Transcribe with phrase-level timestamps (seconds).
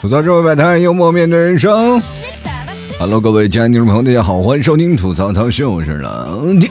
[0.00, 2.00] 吐槽之后摆摊，幽默面对人生。
[3.00, 6.70] Hello，各位亲爱的听众朋友，大家好，欢迎收听吐槽涛秀，我是郎弟。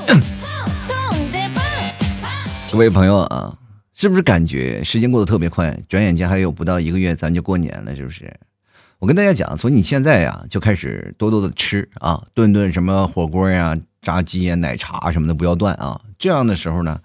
[2.71, 3.57] 各位朋友啊，
[3.93, 5.77] 是不是感觉时间过得特别快？
[5.89, 8.33] 转眼间还有不到一个月，咱就过年了，是不是？
[9.00, 16.00] 我跟大家讲，从你现在呀就开始多多的吃啊，顿顿什么火锅呀、炸鸡呀、奶茶什么的不要断啊。
[16.18, 17.01] 这样的时候呢，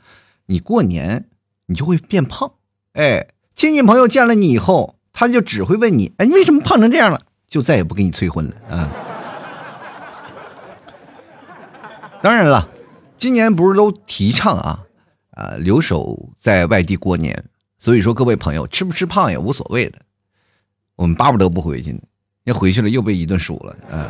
[0.46, 1.24] 你过年
[1.66, 2.52] 你就会变胖。
[2.92, 4.94] 哎，亲戚朋友见了你以后。
[5.12, 7.20] 他就只会问你，哎，你为什么胖成这样了？
[7.48, 8.88] 就再也不给你催婚了啊！
[12.22, 12.66] 当然了，
[13.18, 14.80] 今年不是都提倡啊，
[15.32, 17.44] 啊，留守在外地过年，
[17.78, 19.98] 所以说各位朋友吃不吃胖也无所谓的，
[20.96, 22.00] 我们巴不得不回去呢，
[22.44, 24.08] 要回去了又被一顿数了啊！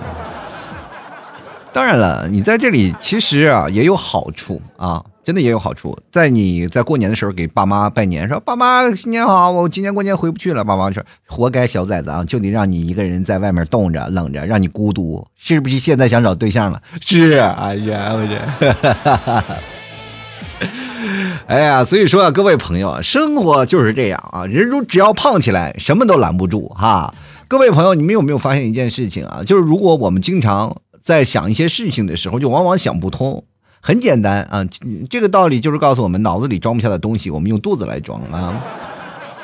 [1.73, 5.05] 当然了，你在这里其实啊也有好处啊。
[5.25, 10.65] 真的也有好处，在你在过年的时候给爸妈拜年，说爸妈新年好，我今年过年回不去了。
[10.65, 15.79] 爸妈说活该小崽子啊，就得让你一个人在外面冻着冷着，让你孤独，是不是？
[15.79, 16.83] 现在想找对象了？
[17.01, 18.37] 是，哎呀，我这，
[21.47, 27.15] 哎呀，所以说啊，各位朋友啊，生活就是这样啊，人如只要胖起来，什么都拦不住哈。
[27.47, 29.43] 各位朋友，你们有没有发现一件事情啊？
[29.47, 33.45] 就是如果我们经常在想一些事情的时候，就往往想不通。
[33.85, 34.65] 很简单啊，
[35.11, 38.55] 这个道理就是告诉我们，脑子里装不下的东西，我们用肚子来装啊。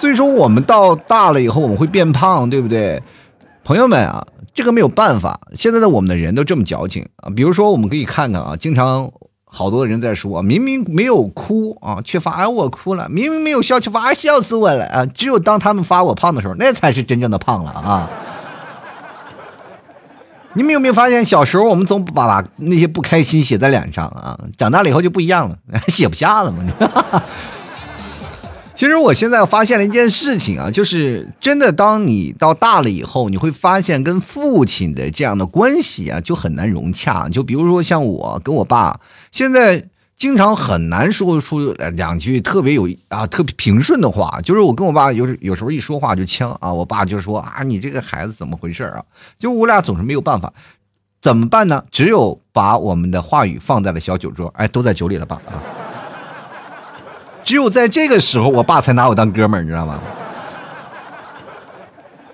[0.00, 3.02] 所以说，我们到大了以后，我们会变胖，对不对？
[3.64, 5.40] 朋友们啊，这个没有办法。
[5.54, 7.28] 现在的我们的人都这么矫情啊。
[7.34, 9.10] 比如说，我们可以看看啊，经常
[9.44, 15.04] 好多人在说，明明没有哭啊，却发哎我哭了；明明没有笑，却发笑死我了啊。
[15.04, 18.08] 只有当他们发我胖的时候，那才是真正的胖了啊。
[20.58, 25.56] 你们有没有发现，小时候我们总把那些不开心写在脸上啊，长大了以后就不一样了，
[25.86, 26.64] 写不下了嘛。
[28.74, 37.28] 其实我现在发现了一件事情啊，就是真的，当你到大了以后，你会发现跟父亲的这样的关系啊，就很难融洽。
[37.28, 38.98] 就比如说像我跟我爸
[39.30, 39.84] 现在。
[40.18, 49.04] 经常很难说出两句特别有啊特别平顺的话，就是我跟我爸有时有时候一说话就呛啊，我爸就说啊你这个孩子怎么回事啊？
[49.38, 50.52] 就我俩总是没有办法，
[51.22, 51.84] 怎么办呢？
[51.92, 55.40] 只有把我们的话语放在了小酒桌，哎，都在酒里了吧？
[55.46, 55.62] 啊，
[57.44, 60.00] 只有在这个时候，我爸才拿我当哥们儿，你知道吗？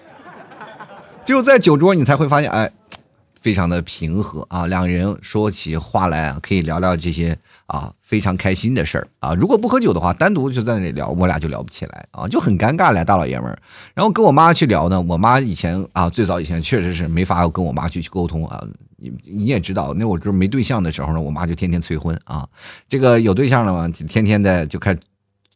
[1.27, 2.73] 只有在酒桌，你才会发现，哎。
[3.44, 9.34] 非常的平和啊，两个人说起话来啊，可以聊聊这些啊非常开心的事儿啊。
[9.34, 13.59] 如果不喝酒的话，单独就在那里聊，我俩就聊不起来啊，就很尴尬俩大老爷们儿。
[13.93, 18.65] 然后跟我妈去聊呢，我妈以前啊最早以前确实是没法跟我妈去去沟通啊。
[18.97, 22.49] 你你也知道，那我就是没对象的时候呢，我妈就天天催婚啊。
[22.88, 24.97] 这个有对象了嘛，天天的就开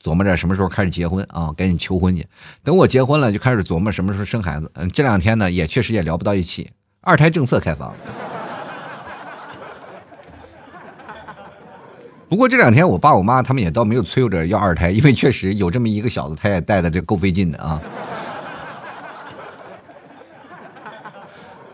[0.03, 2.26] 琢磨着什么时候开始结婚啊，赶紧求婚去。
[2.62, 4.70] 等我结婚了，就开始琢磨什么时候生孩子。
[4.75, 6.70] 嗯，这两天呢也确实也聊不到一起。
[7.08, 7.91] 二胎政策开放，
[12.28, 17.80] 不过这两天我爸我妈他们也倒没有催我着要二胎，因为确实有这么一个小子，他也带的这够费劲的啊。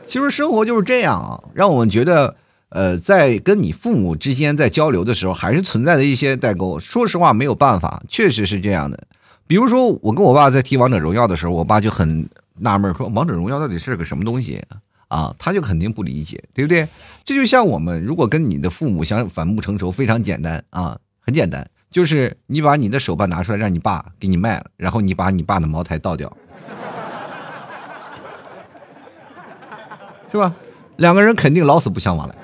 [0.06, 2.36] 其实生活就是这样啊，让我们觉得，
[2.68, 6.78] 呃，在跟你父母之间在交流的时候，还是存在的一些代沟。
[6.78, 8.96] 说实话，没有办法，确实是这样的。
[9.48, 12.28] 比如说，我跟我爸在提王者荣耀的时候，我爸就很
[12.60, 14.62] 纳闷，说王者荣耀到底是个什么东西？
[15.08, 16.88] 啊他就肯定不理解，对不对？
[17.24, 26.34] 这就像我们如果跟你的父母想反目成仇，非常简单啊，很简单，就是你把你的手办拿出来，让你爸给你卖了，然后你把你爸的茅台倒掉，
[30.30, 30.52] 是吧？
[30.96, 32.34] 两个人肯定老死不相往来。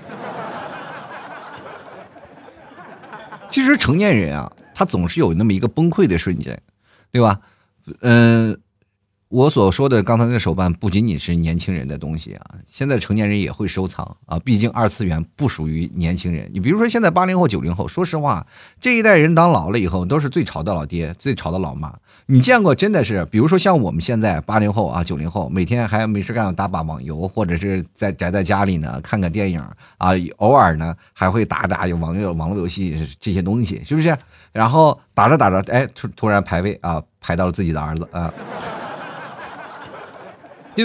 [3.49, 6.61] 其实成年人啊，他总是有那么一个崩溃的瞬间，
[7.11, 7.41] 对吧？
[8.01, 8.61] 嗯。
[9.31, 14.37] 我所说的刚才那个手办不仅仅是年轻人的东西啊，现在成年人也会收藏啊。
[14.41, 16.51] 毕竟二次元不属于年轻人。
[16.53, 18.45] 你比如说现在八零后、九零后，说实话，
[18.81, 21.95] 这一代人当老了以后，都是最吵的老爹、最吵的老妈。
[22.27, 23.25] 你见过真的是？
[23.27, 29.61] 比如说像我们现在八零后啊、九零后，每天还没事干打把网游，或者是在宅在家里呢看看电影
[29.99, 34.19] 啊，偶尔呢还会打打有网络网络游戏这些东西，是不是？
[34.51, 38.35] 然后打着打着，哎，突突然排位啊，排到了自己的儿子啊。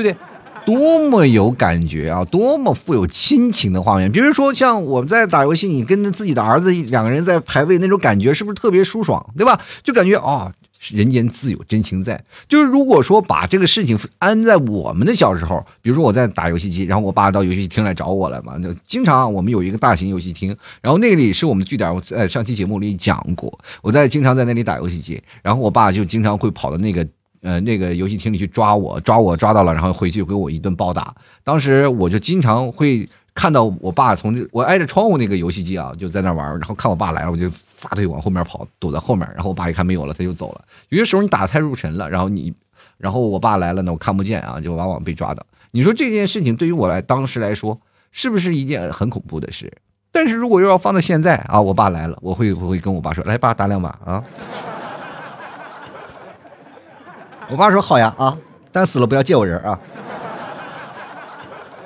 [0.01, 0.25] 对不对？
[0.65, 2.25] 多么有感觉啊！
[2.25, 4.11] 多么富有亲情的画面。
[4.11, 9.23] 比如说，像我们在打游戏，你跟着自己的儿子两个人在排位，那种感觉是不是特别舒爽？
[9.37, 9.61] 对吧？
[9.83, 10.51] 就感觉哦，
[10.89, 12.19] 人间自有真情在。
[12.47, 21.93] 就是如果说把这个事情安在我们的小时候，比如说我在打游戏机，然后我爸到游戏厅来找我了嘛，就经常我们有一个大型游戏厅，然后那里是我们的据点。
[21.93, 27.07] 我在上期节目里讲过，我在经常在那里打游戏机，然后我爸就经常会跑到那个。
[27.45, 31.13] 呃那个游戏厅里去抓我，抓我抓到了，然后回去给我一顿暴打。
[31.43, 39.29] 当时我就经常会看到我爸从我挨着窗户那个游戏机啊，就在那玩，然后看我爸来了，我就撒腿往后面跑，躲在后面。
[39.35, 40.61] 然后我爸一看没有了，他就走了。
[40.89, 42.51] 有些时候你打太入神了，然后你，
[42.97, 45.45] 然后我爸来了呢，我看不见啊，就往往被抓到。
[45.71, 47.79] 你说这件事情对于我来当时来说，
[48.11, 49.71] 是不是一件很恐怖的事？
[50.11, 54.23] 但是如果又要放到现在啊，我爸来了，我会不会跟我爸说：“来，爸打两把啊？”
[57.49, 58.37] 我爸说：“好呀啊，
[58.71, 59.79] 但死了不要借我人啊。”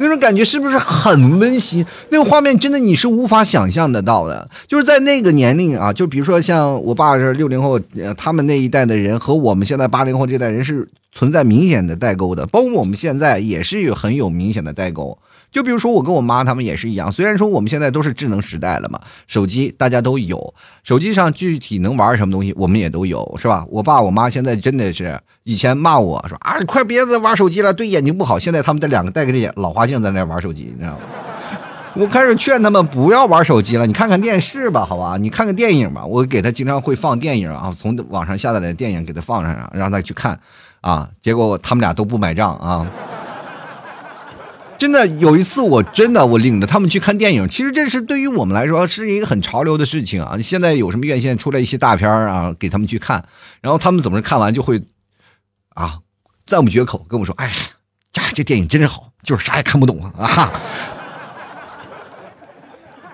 [0.01, 1.85] 那种感觉是不是很温馨？
[2.07, 4.49] 那个画面真的你是无法想象得到的。
[4.65, 7.77] 就是在那个年龄啊，就比如说像我爸是六零后，
[8.15, 15.17] 他们那一代的人和我们现在八零后这代人是存在明显的代沟的，包括我们现在也是有很有明显的代沟。
[15.51, 20.53] 就比如说我跟我妈他们也是一样，虽然说我们现在都是智能时代了嘛，手机大家都有，
[20.83, 23.65] 手机上具体能玩什么东西我们也都有，是吧？
[23.69, 28.37] 我爸我妈现在真的是以前骂我说啊，快别再玩手机了，对眼睛不好。
[28.37, 30.99] 现在他们这两个戴个这老花镜在那玩手机，你知道吗？
[31.95, 35.17] 我开始劝他们不要玩手机了，你看看电视吧，好吧？
[35.17, 40.39] 你看看电影吧，我给他经常会放电影啊，从网上下载的电影给他放上，让他去看
[40.81, 41.09] 啊。
[41.19, 42.85] 结果他们俩都不买账啊。
[44.79, 47.47] 真的有一次，我真的我领着他们去看电影。
[47.49, 50.37] 其实这是对于我们来说是一个很潮流的事情啊！
[50.41, 53.25] 现在有什么院线出来一些大片啊，给他们去看，
[53.59, 54.81] 然后他们怎么看完就会
[55.75, 55.99] 啊
[56.45, 60.51] 赞不绝口，跟我说：“哎呀，这电影真是好，就是啥也看不懂啊！”啊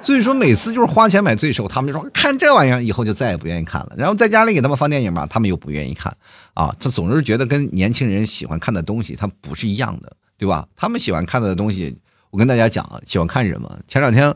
[0.04, 3.94] 所以说每次就是花钱买罪受，他们就说看这玩意儿以后就再也不愿意看了。
[3.98, 6.16] 然后在家里给他们放电影吧，他们又不愿意看
[6.54, 10.16] 啊，他总是觉得跟年轻人喜欢看的东西他不是一样的。
[10.38, 10.68] 对吧？
[10.76, 11.98] 他们喜欢看的东西，
[12.30, 13.80] 我跟大家讲啊，喜欢看什么？
[13.88, 14.36] 前两天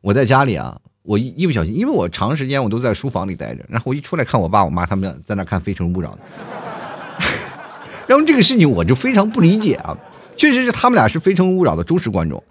[0.00, 6.10] 我在家里啊，我一一不小心，因为我长时间我都在书房里待着，然后我一出来看我爸我妈他们在那看《非诚勿扰》，
[8.08, 9.96] 然后这个事情我就非常不理解啊。
[10.36, 12.42] 确实是他们俩是《非诚勿扰》的忠实观众，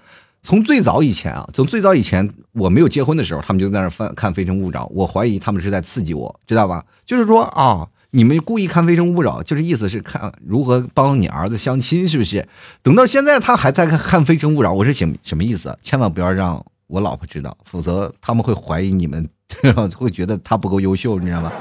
[0.42, 6.86] 从最早以前啊，从最早以前我没有结婚的时候，他们就在那翻看《非诚勿扰》，我怀疑他们是在刺激我，知道吧？
[7.06, 7.88] 就是说啊。
[8.16, 12.48] 你们故意看《非诚勿扰》，就是意思是看如何帮你儿子相亲，是不是？
[12.82, 15.78] 等到现在他还在看《非诚勿扰》，我是什什么意思？
[15.82, 19.28] 千万不要让我老婆知道，否则他们会怀疑你们，
[19.98, 21.52] 会觉得他不够优秀，你知道吗？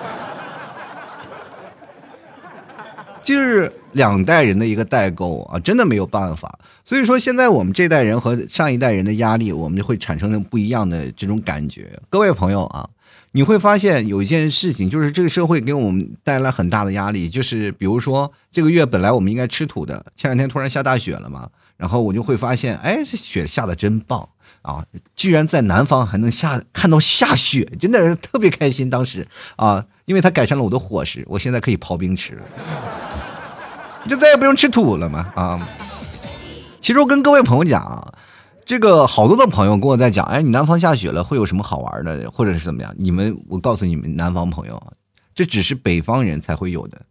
[3.25, 6.59] 就是两代人的一个代沟啊，真的没有办法。
[6.85, 11.91] 所以说，现在我们这代人和上一代人的压力，我们就会产生不一样的这种感觉。
[12.09, 12.89] 各位朋友啊。
[13.37, 24.29] 你会发现有一件事情，就是这个社会给我们带来很大的压力，就是比如说这个月本来我们应该吃土的，前两天突然下大雪了嘛，然后我就会发现，哎，这雪下的真棒
[24.63, 24.85] 啊！
[25.15, 28.89] 居然在南方还能下看到下雪，真的是特别开心。
[28.89, 29.27] 当时
[29.57, 32.43] 啊，因为它改善了我的伙食，我现在可以刨冰吃了，
[34.09, 35.69] 就再也不用吃土了嘛啊！
[36.81, 38.15] 其实我跟各位朋友讲啊。
[38.67, 42.95] 这个好多的朋友跟我在讲，哎，你南方下雪了，会有什么好玩的，或者是怎么样？
[42.97, 44.83] 你们，我告诉你们，南方朋友，
[45.35, 47.03] 这只是北方人才会有的，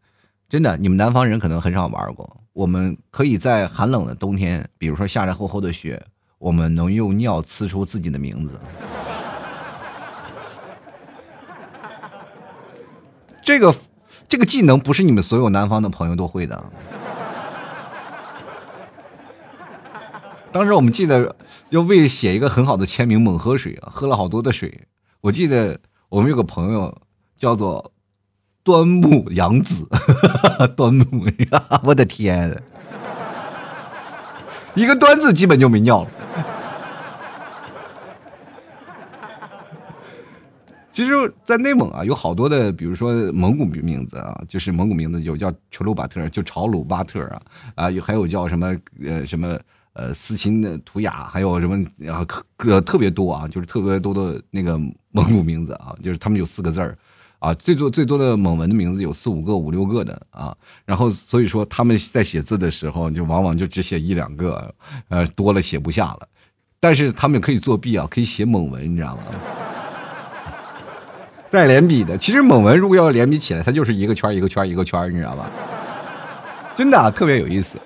[0.50, 2.38] 真的，你们南方人可能很少玩过。
[2.54, 6.06] 我们可以在寒冷的冬天，比如说下着厚厚的雪，
[6.38, 8.60] 我们能用尿呲出自己的名字。
[13.44, 13.75] 这个，
[14.30, 16.63] 这个技能不是你们所有南方的朋友都会的。
[20.51, 21.36] 当时我们记得
[21.70, 24.88] 要为写一个很好的签名猛喝水啊，喝了好多的水。
[25.22, 26.96] 我记得我们有个朋友
[27.36, 27.93] 叫做
[28.63, 29.86] 端木阳子，
[30.75, 31.25] 端木，
[31.84, 32.55] 我的天，
[34.74, 36.10] 一个端字基本就没尿了。
[40.91, 47.41] 其实，在内蒙啊，有好多的，比如说蒙古名字啊，就是蒙古名字有叫楚鲁巴特，就朝鲁巴特啊，
[47.75, 49.60] 啊，还有叫什么呃什么。
[49.96, 51.77] 呃，斯琴的图雅，还有什么
[52.12, 52.25] 啊？
[52.58, 54.75] 特特别多啊，就是特别多的那个
[55.12, 56.98] 蒙古名字啊，就是他们有四个字儿
[57.44, 60.56] 啊，最多最多的蒙文的名字有四五个、五六个的啊。
[60.86, 64.74] 然后所以说他们在写字的时候，就往往就只写一两个，
[65.10, 66.28] 呃，多了写不下了。
[66.80, 69.24] 但是他们可以作弊啊，可以写蒙文，你知道吗？
[71.52, 72.18] 带连笔的。
[72.18, 75.50] 其实蒙文如果要连笔起来，它就是一个圈一个圈一个圈，你知道吧？
[76.78, 77.78] 真的特别有意思。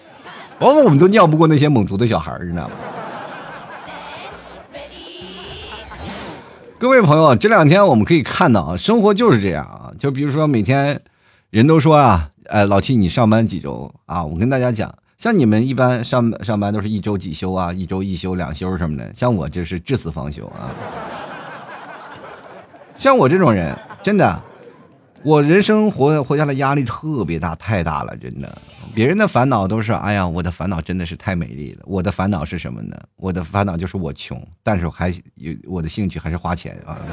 [0.59, 2.75] 往往我们都尿不过那些蒙族的小孩，你知道吗？
[6.79, 9.91] 各位朋友，这两天我们可以看到啊，生活就是这样啊。
[9.97, 11.01] 就比如说每天，
[11.49, 14.23] 人都说啊，哎，老七你上班几周啊？
[14.23, 17.73] 我跟大家讲，像你们一般上上班都是一周几休啊？
[17.73, 20.69] 一周一休两休什么的，像我就是至死方休啊。
[22.95, 24.43] 像我这种人，真的。
[25.23, 28.57] 我人生活活下来压力特别大，太大了，真的。
[28.93, 31.83] 别人的烦恼都是，哎呀，我的烦恼真的是太美丽了。
[31.85, 32.95] 我的烦恼是什么呢？
[33.17, 36.97] 我的烦恼就是我穷，但是还有我的兴趣还是花钱啊。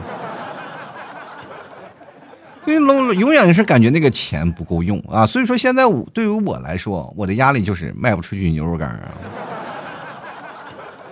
[2.67, 9.13] 因为永永远是感觉那个钱不够用啊，所以说现在我对于我来说，我的压力就是卖不出去牛肉干啊。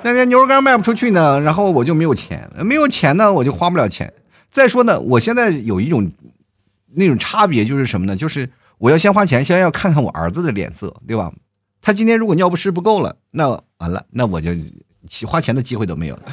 [0.03, 4.13] 那天牛肉干卖不出去呢，然后我就没有钱，没有钱呢，我就花不了钱。
[4.51, 6.11] 再说呢，我现在有一种
[6.95, 8.17] 那种差别就是什么呢？
[8.17, 11.33] 就是我要先花钱，先要看看我儿子的脸色，对吧？
[11.81, 14.51] 他今天如果尿不湿不够了，那完了，那我就
[15.27, 16.23] 花钱的机会都没有了。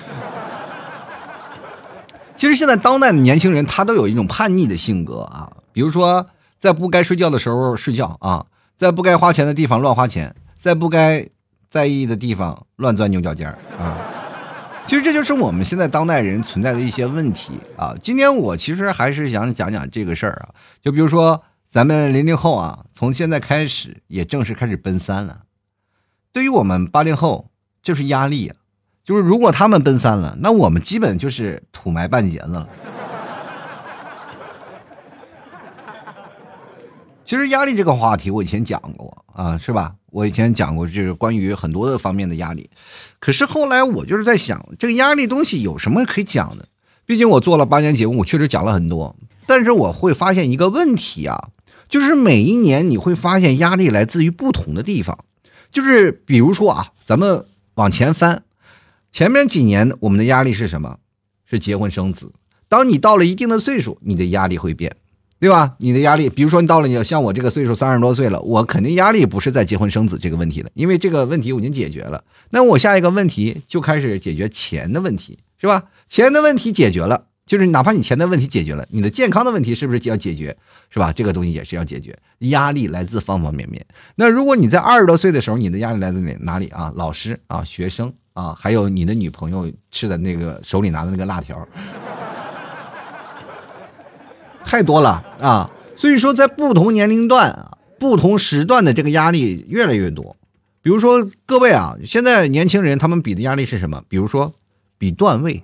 [2.36, 6.26] 其实现在当代的年轻人，他都有一种叛逆的性格啊，比如说
[6.58, 8.46] 在不该睡觉的时候睡觉啊，
[8.78, 11.28] 在不该花钱的地方乱花钱，在不该
[11.70, 13.98] 在意的地方乱钻牛角尖啊。
[14.90, 17.94] 其实这就是我们现在当代人存在的一些问题啊。
[18.02, 20.50] 今天我其实还是想讲讲这个事儿啊，
[20.82, 25.42] 就比如说咱们零零后啊，从现在开始也正式开始奔三了，
[26.34, 27.52] 对于我们八零后
[27.84, 28.56] 就是压力啊。
[29.04, 32.68] 就是如果他们奔三了，那我们基本就是土埋半截子了。
[37.24, 39.94] 其实压力这个话题我以前讲过啊，是吧？
[40.12, 42.70] 我以前讲过，就是关于很多的方面的压力。
[43.20, 46.68] 可是后来我就是在想，这个压力东西有什么可以讲的？
[47.06, 49.16] 毕竟我做了八年节目，我确实讲了很多。
[49.46, 51.50] 但是我会发现一个问题啊，
[51.88, 55.26] 就是每一年你会发现压力来自于不同的地方。
[55.72, 58.44] 就是比如说啊，咱们往前翻。
[59.12, 61.00] 前面几年我们的压力是什么？
[61.50, 62.32] 是结婚生子。
[62.68, 64.96] 当你到了一定的岁数，你的压力会变，
[65.40, 65.76] 对吧？
[65.78, 72.24] 你的压力，比如说你到了你像我这个岁数三十多岁了，我肯定压力不是在结婚生子这个问题了，因为这个问题我已经解决了。
[72.50, 75.86] 那我下一个问题就开始解决钱的问题，是吧？
[76.10, 80.58] 钱的问题解决了，就是哪怕你钱的问题解决了，你的健康的问题是不是就要解决？
[80.90, 81.14] 是吧？
[81.14, 82.18] 这个东西也是要解决。
[82.40, 83.86] 压力来自方方面面。
[84.16, 86.92] 那如果你在二十多岁的时候，你的压力来自哪哪里啊？
[86.96, 88.12] 老师啊，学生。
[88.34, 91.68] 啊，还有你的女朋友吃的那个手里拿的那个辣条，
[94.70, 95.68] 太多了啊！
[95.96, 100.38] 所以说，在不同年龄段啊、不同时段的这个压力越来越多。
[100.84, 104.04] 比如说，各位啊，现在年轻人他们比的压力是什么？
[104.08, 104.54] 比如说，
[105.00, 105.64] 比段位，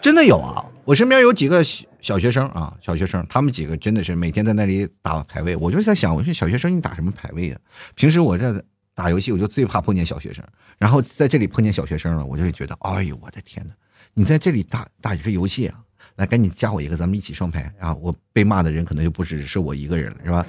[0.00, 0.64] 真的有啊！
[0.86, 1.62] 我身边有几个
[2.00, 5.54] 小学生啊，小学生，他们几个真的是每天在那里打排位。
[5.54, 7.60] 我就在想，我说小学生你打什么排位啊？
[7.94, 8.64] 平时我这。
[8.92, 10.44] 打游戏我就最怕碰见小学生，
[10.76, 13.72] 然后在这里碰见小学生了，我就会觉得，哎呦我的天哪！
[14.20, 15.74] 你在这里打打这游戏啊？
[16.16, 17.94] 来，赶紧加我一个，咱们一起双排啊！
[18.02, 20.44] 我被骂的人可能就不只是我一个人了，是吧？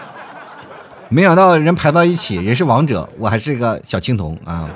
[1.10, 4.66] 没想到人排到一起，人是王者，我还是个小青铜啊！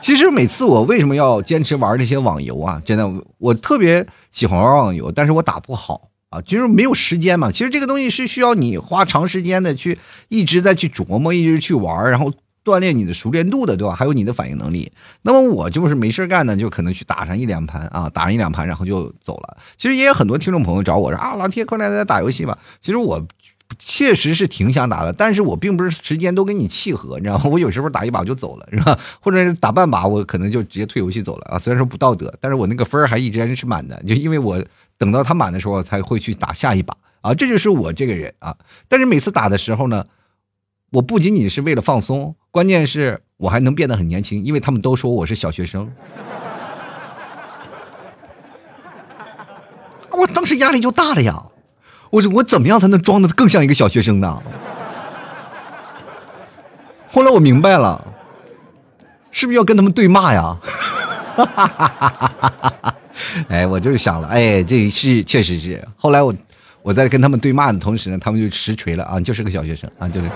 [0.00, 2.82] 其实每次我为什么要坚持玩这些网游啊？
[2.84, 6.08] 真的，我特别喜欢玩网游，但是我打不好。
[6.30, 7.52] 啊，就是没有时间嘛。
[7.52, 9.96] 其实这个东西是需要你花长时间的去
[10.28, 12.32] 一直在去琢磨，一直去玩，然后
[12.68, 13.94] 锻炼你的熟练度的，对吧？
[13.94, 14.92] 还有你的反应能力。
[15.22, 19.56] 那么我就是没事干呢，就可能去打上一两盘啊，打上一两盘，然后就走了。
[19.76, 22.58] 其实也有很多听众朋友找我说啊，老铁，快来来打游戏吧。
[22.82, 23.26] 其实我
[23.78, 27.44] 确实是挺想打的，但是我并不是时间都跟你契合，你知道吗？
[27.50, 28.98] 我有时候打一把我就走了，是吧？
[29.20, 31.58] 或者是打半把，我可能就直接退游戏走了啊。
[31.58, 34.62] 虽然说不道德，但是我那个分还一直是满的，就因为我。
[35.00, 38.56] 等到他满的时候才会去打下一把啊，这就是我这个人啊。
[38.88, 40.04] 但是每次打的时候呢，
[40.90, 45.88] 我不仅仅是为了放松，关键是我还能变得很年轻，因为他们都说我是小学生。
[50.10, 51.40] 我当时压力就大了呀，
[52.10, 54.42] 我我怎么样才能装的更像一个小学生呢？
[57.12, 58.04] 后来我明白了，
[59.30, 60.56] 是不是要跟他们对骂呀？
[63.46, 65.86] 哎，我就想了，哎，这是确实是。
[65.96, 66.34] 后来我
[66.82, 70.28] 我在跟他们对骂的同时呢，他们就实锤了啊，就是个小学生啊，就是。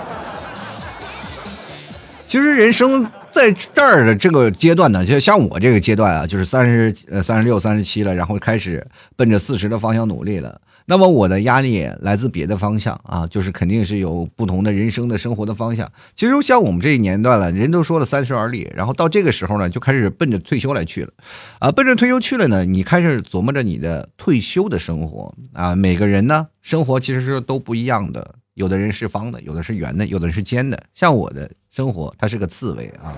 [2.33, 8.83] 其实人生在这儿的这个阶段呢，就像我这个阶段啊，就是三十呃三十六、三十七了，然后开始
[9.15, 10.59] 奔着四十的方向努力了。
[10.87, 15.87] 那么我的压力来自别的方向啊，就是肯定是有不同的人生的生活的方向。
[16.15, 21.13] 其实像我们这一年段了，人都说了三十而立，然后到这个时候呢，就开始奔着退休来去了，
[21.59, 25.75] 啊，奔着退休去了呢，你开始琢磨着你的退休的生活啊。
[25.75, 30.81] 每个人呢，生活其实是都不一样的，有的人是方的，有的是圆的，有的是尖的。
[30.95, 33.09] 像我的生活，它是个刺猬啊，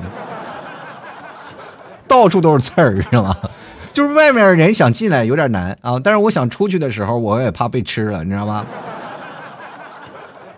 [2.07, 3.35] 到处都是刺儿，是吗？
[3.91, 8.65] 就是外面人想进来有点难啊，但是我想出去的时候，我也怕被吃了，你知道吗？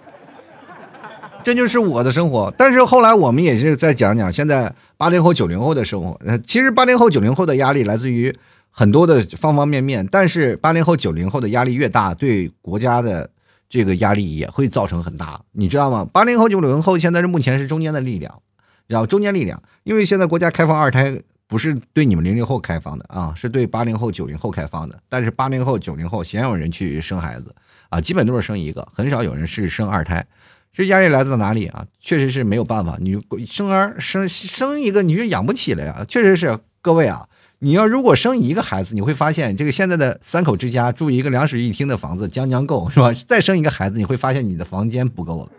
[1.43, 2.53] 这就是我的生活。
[2.55, 6.19] 但是后来我们也是再讲讲现在八零后、九零后的生活。
[6.45, 8.31] 其实八零后、九零后的压力来自于
[8.69, 13.27] 很多的方方面面，但是八零后、九零后的压力越大，对国家的
[13.69, 16.07] 这个压力也会造成很大，你知道吗？
[16.11, 18.41] 八零后、九零后现在是目前是中间的力量，
[18.87, 21.21] 然后中间力量，因为现在国家开放二胎。
[21.49, 24.99] 不是对你们零零后开放的啊，是对八零后、九零后开放的。
[25.07, 27.55] 但是八零后、九零后鲜有人去生孩子
[27.87, 30.27] 啊，基本都是生一个，很少有人是生二胎。
[30.73, 31.85] 这压力来自哪里啊？
[32.01, 36.03] 确实是没有办法，你生儿生生一个你就养不起了呀。
[36.05, 37.25] 确实是，各位啊，
[37.59, 43.11] 你要如果生一个孩子，你会发现这个现在的三口之家住一个两室一厅的房子将将够，是吧？
[43.27, 45.49] 再生一个孩子，你会发现你的房间不够了。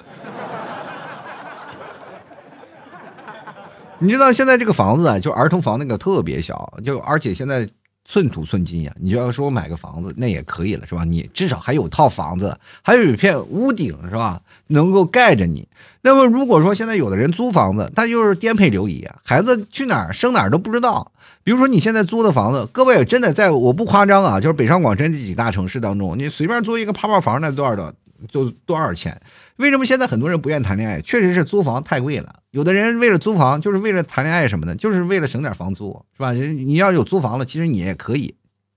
[3.98, 7.68] 你知道现在这个房子啊，就儿童房那个特别小，就而且现在
[8.08, 8.92] 寸土寸金呀。
[8.98, 11.04] 你就要说我买个房子，那也可以了，是吧？
[11.04, 14.40] 你至少还有套房子，还有一片屋顶，是吧？
[14.68, 15.68] 能够盖着你。
[16.00, 21.12] 那么如果说现在有的人租房子，他就是颠沛流离，孩子去哪儿生哪儿都不知道。
[21.44, 27.94] 比如说你现在租的房子，各位真的在我不夸张啊，就是北上广深这几大城市当中，你随便租一个泡泡房，那多少的
[28.30, 29.20] 就多少钱？
[29.56, 31.00] 为什么现在很多人不愿意谈恋爱？
[31.02, 32.37] 确实是租房太贵了。
[32.50, 36.32] 有的人为了租房，就是为了谈恋爱什么的，就是为了省点房租，是吧？
[36.32, 38.34] 你要有租房了，其实你也可以，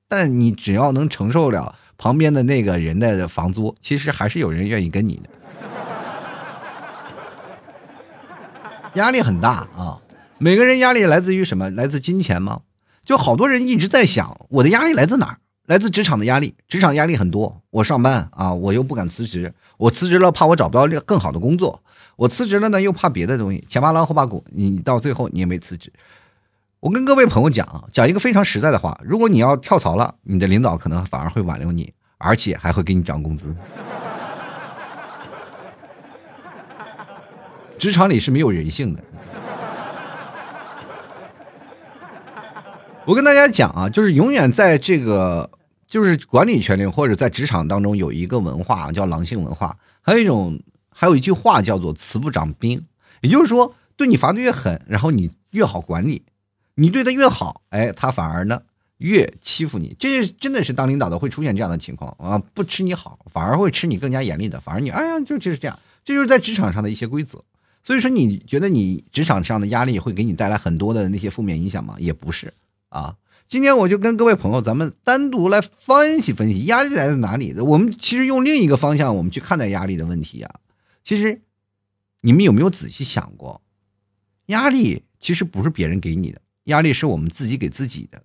[0.10, 5.30] 但你只要能承受了旁边的那个人的房租，其实还是有人愿意跟你的。
[8.96, 10.00] 压力很大啊！
[10.38, 11.70] 每个人压力来自于什么？
[11.70, 12.62] 来自金钱吗？
[13.06, 15.38] 就好多人一直在想，我的压力来自哪儿？
[15.72, 17.62] 来自职场的压力，职场压力很多。
[17.70, 19.54] 我上班啊，我又不敢辞职。
[19.78, 21.82] 我辞职了，怕我找不到更好的工作。
[22.18, 23.66] 我辞职了呢，又怕别的东西。
[23.70, 25.90] 前怕狼后怕虎，你到最后你也没辞职。
[26.82, 33.56] 我跟各位朋友讲，讲一个非常实在的话：如果你要跳槽了，你的领导可能反而会挽留你，而且还会给你涨工资。
[37.80, 39.02] 职场里是没有人性的。
[43.06, 45.50] 我跟大家讲啊，就是永远在这个，
[45.92, 50.58] 就是管理权力或者在职场当中有一个文化叫狼性文化，还有一种，
[50.90, 52.82] 还有一句话叫做“慈不掌兵”，
[53.20, 56.24] 也就是说，对你罚的越狠，然后你越好管理，
[56.76, 58.62] 你对他越好，哎，他反而呢
[59.00, 59.94] 越欺负你。
[60.00, 67.44] 这真的是当领导的会出现这样的情况啊，不吃你好，反而会吃你更加严厉的，反而你哎呀，就就是这样，这就是在职场上的一些规则。
[67.84, 71.98] 所以说，你觉得你职场上的压力会给你带来很多的那些负面影响吗？
[72.00, 72.54] 也不是。
[72.88, 73.14] 啊，
[73.52, 77.54] 今天我就跟各位朋友，咱们单独来分析分析压力来自哪里。
[77.60, 80.56] 我们其实用另一个方向，我们去看待压力的问题啊。
[81.04, 81.42] 其实，
[82.22, 83.62] 你们有没有仔细想过，
[84.46, 88.24] 压力其实不是别人给你的，压力是我们自己给自己的，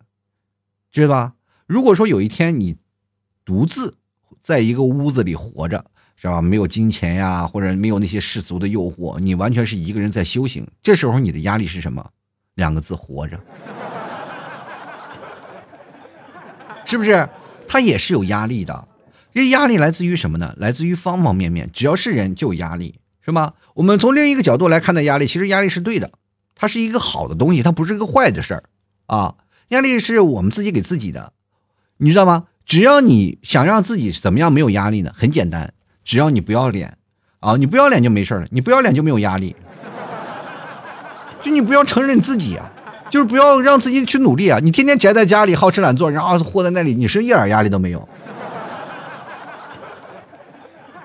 [0.92, 1.34] 知道吧？
[1.66, 2.76] 如果说有一天你
[3.44, 3.96] 独自
[4.40, 5.84] 在一个屋子里活着，
[6.14, 6.40] 是吧？
[6.40, 10.64] 没有金钱呀，或者没有那些世俗的诱惑，你完全是一个人在修行。
[10.84, 12.12] 这时候你的压力是什么？
[12.54, 13.36] 两个字：活着。
[16.86, 17.28] 是不是？
[17.68, 18.86] 他也是有压力的，
[19.34, 20.54] 这压力来自于什么呢？
[20.56, 21.68] 来自于方方面面。
[21.72, 23.54] 只要是人就有压力，是吗？
[23.74, 26.12] 我们从另一个角度来看待压力，其实压力是对的，
[26.54, 28.62] 它是一个好的东西，它不是一个坏的事儿
[29.06, 29.34] 啊。
[29.68, 31.32] 压力是我们自己给自己的，
[31.96, 32.46] 你知道吗？
[32.64, 35.12] 只要你想让自己怎么样没有压力呢？
[35.14, 36.96] 很简单，只要你不要脸
[37.40, 39.56] 啊，你不要脸就没事了，你不要脸就没有压力，
[41.42, 42.72] 就你不要承认自己啊。
[43.10, 44.58] 就是不要让自己去努力啊！
[44.62, 48.08] 你天天宅在家里好吃懒做，然后活在那里，你是一点压力都没有，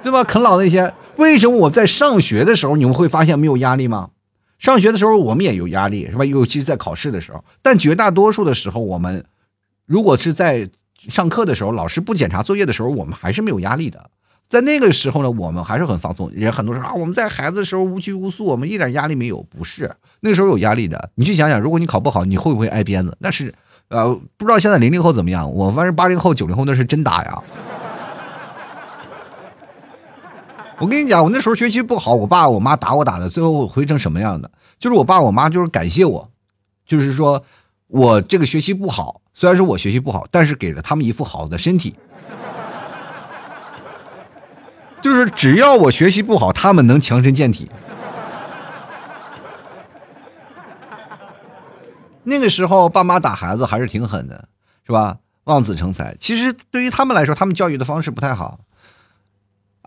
[0.01, 0.23] 对吧？
[0.23, 4.09] 啃老那些，为什么我在上学的时候你们会发现没有压力吗？
[4.57, 6.25] 上学的时候我们也有压力，是吧？
[6.25, 9.23] 尤其是在考试的时候，但绝大多数的时候，我们
[9.85, 10.69] 如果是在
[11.09, 14.09] 上课的时候，老师不检查作业的时候，我们还是没有压力的。
[14.51, 16.29] 在那个时候呢，我们还是很放松。
[16.33, 19.41] 人很多说啊，我们在孩子的时候无拘无束，我们一点压力没有。
[19.43, 21.09] 不是那个时候有压力的。
[21.15, 23.15] 你去想想，如果你考不好，你会不会挨鞭子？
[23.19, 23.55] 那是，
[23.87, 25.49] 呃，不知道现在零零后怎么样。
[25.49, 27.41] 我反正八零后、九零后那是真打呀。
[30.79, 34.51] 我跟你讲，我那时候学习不好，我爸我妈打我打的，最后回成什么样的？
[34.77, 36.29] 就是我爸我妈就是感谢我，
[36.85, 37.41] 就是说
[37.87, 41.95] 我这个学习不好，虽然说我学习不好，但是给了他们一副好的身体。
[45.01, 47.69] 就是只要我学习不好，他们能强身健体。
[52.23, 54.47] 那个时候，爸妈打孩子还是挺狠的，
[54.85, 55.17] 是吧？
[55.45, 56.15] 望子成才。
[56.19, 58.59] 其实对于他们来说，他们教育的方式不太好。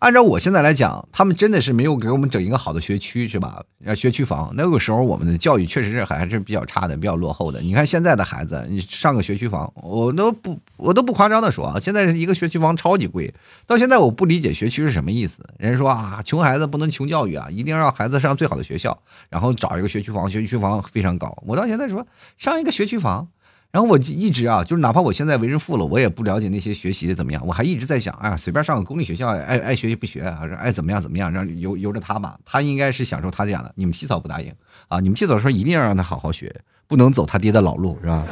[0.05, 3.63] 按照我现在来讲，他们真的是没有给我们整一个好的学区，是吧？
[3.97, 7.59] 学区房那个时候我们的教育确实是还是比较差的，比较落后的。
[7.63, 13.33] 你看现在的孩子，你上个学区房，我都不我都不夸张的说啊，现在一个学区房超级贵。
[13.67, 15.43] 到现在我不理解学区是什么意思。
[15.57, 18.95] 人家说啊，穷孩子不能穷教育啊，一定要让孩子上最好的学校，
[19.31, 21.35] 然后找一个学区房，学区房非常高。
[21.47, 23.27] 我到现在说上一个学区房。
[23.75, 27.45] 然后我就一直啊，就是哪怕我现在为人父了，我也不了解那些学习的怎么样。
[27.45, 32.39] 我还一直在想，哎呀，随便上个公立学校，爱爱学习不学，还是爱怎么样怎么样，让由由着他吧。
[32.45, 33.73] 他应该是享受他这样的。
[33.75, 34.53] 你们提早不答应
[34.87, 35.01] 啊！
[35.01, 36.55] 你们提早说一定要让他好好学，
[36.87, 38.25] 不能走他爹的老路，是吧？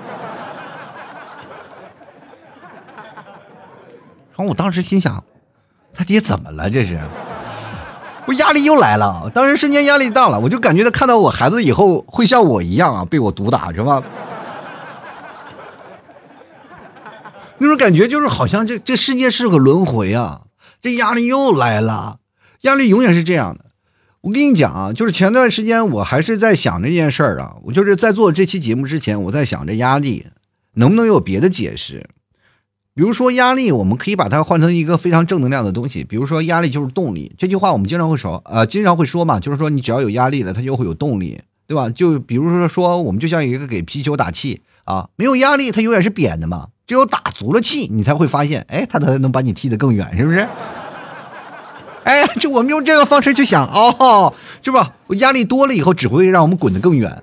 [4.37, 5.25] 然后我当时心想，
[5.93, 6.71] 他爹怎么了？
[6.71, 7.01] 这是，
[8.27, 9.29] 我压力又来了。
[9.35, 14.01] 当时瞬间压力大了，我就感觉他看到我孩子以后会像我一样啊，被我毒打，是吧？
[17.63, 20.43] 那种感觉就是好像这这世界是个轮回啊！
[20.83, 22.19] 这压力又来了，
[22.63, 23.67] 压力永远是这样的。
[24.23, 27.57] 我跟你讲啊，就是前段时间我还是在想这件事儿啊。
[27.63, 30.27] 我就是在做这期节目之前，我在想这压力
[30.75, 32.09] 能不能有别的解释？
[32.95, 36.03] 比如说压力，我们可以把它换成一个非常正能量的东西。
[36.03, 41.89] 比如说压力就是动力，这句话我们经常会说，呃，经常会说嘛，就是说你只要有压力了，它就会有动力，对吧？
[41.91, 46.69] 就比如说说，我们就像一个给皮球打气啊，没有压力，它永远是扁的嘛。
[46.87, 50.47] 只有打足了气，你才会发现，哎，他才能把你踢得更远，是不是？
[52.05, 54.95] 哎，这我们用这个方式去想，哦，是吧？
[55.07, 57.23] 我压力多了以后，只会让我们滚得更远，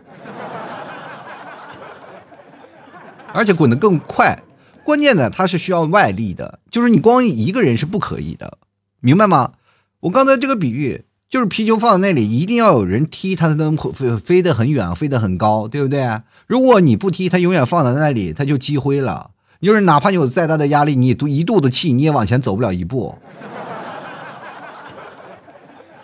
[3.33, 4.41] 而且滚得更快。
[4.83, 8.57] 关键呢，它是需要外力的，就是你光一个人是不可以的，
[9.01, 9.51] 明白吗？
[9.99, 16.21] 我刚才这个比喻，就是皮球放在那里，一定要有人踢，它才能飞飞得很远，飞得很高，对不对？
[16.47, 19.31] 如果你不踢，它永远放在那里，它就积灰了。
[19.61, 23.17] 就是哪怕你有再大的压力，你都一肚子气，你也往前走不了一步。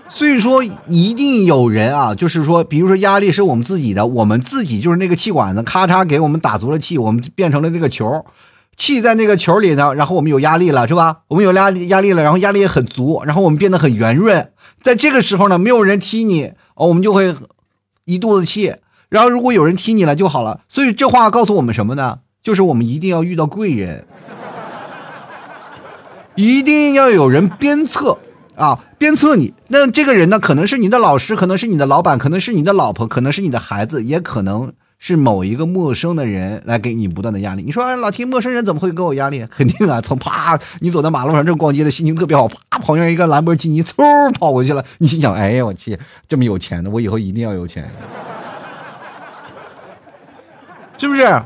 [0.10, 8.26] 所以说，一定有人啊，就是说，比如说压力是我们自己的，我们自己就是那个气管子，咔嚓给我们打足了气，我们变成了这个球，
[8.78, 11.22] 气在那个球里呢，然后我们有压力了，是吧？
[11.28, 14.52] 我们有压力压力了，然后压力也很足，然后我们变得很圆润。
[14.82, 17.36] 在这个时候呢，没有人踢你，哦，我们就会
[18.06, 18.76] 一肚子气。
[19.10, 20.62] 然后如果有人踢你了就好了。
[20.70, 22.20] 所以这话告诉我们什么呢？
[22.46, 24.06] 就是我们一定要遇到贵人，
[26.36, 28.20] 一定要有人鞭策
[28.56, 29.52] 啊，鞭策你。
[29.70, 37.64] 那这个人呢，可能是你的老师，可能是你的老板，可能是你的老婆，可能是你的孩子，也可能是某一个陌生的人来给你不断的压力。
[37.64, 39.44] 你说，哎，老提陌生人怎么会给我压力？
[39.50, 47.90] 肯定啊，从啪，你走在马路上正逛街的心情特别好，啪，旁边一个兰博基尼嗖跑过去了，你心想，哎呀，我去，这么有钱的，我以后一定要有钱，
[51.00, 51.42] 是不是？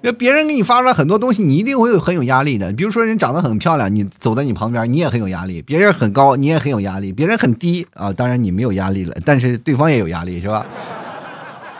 [0.00, 2.72] 那别人给你发出来很多东西，你一定会有很有压力的。
[2.72, 10.64] 比如说，人长得很漂亮，你走在你旁边，你也很有压力；别人很高，你也很有压力；别人很低啊，当然你没有压力了，但是对方也有压力，是吧？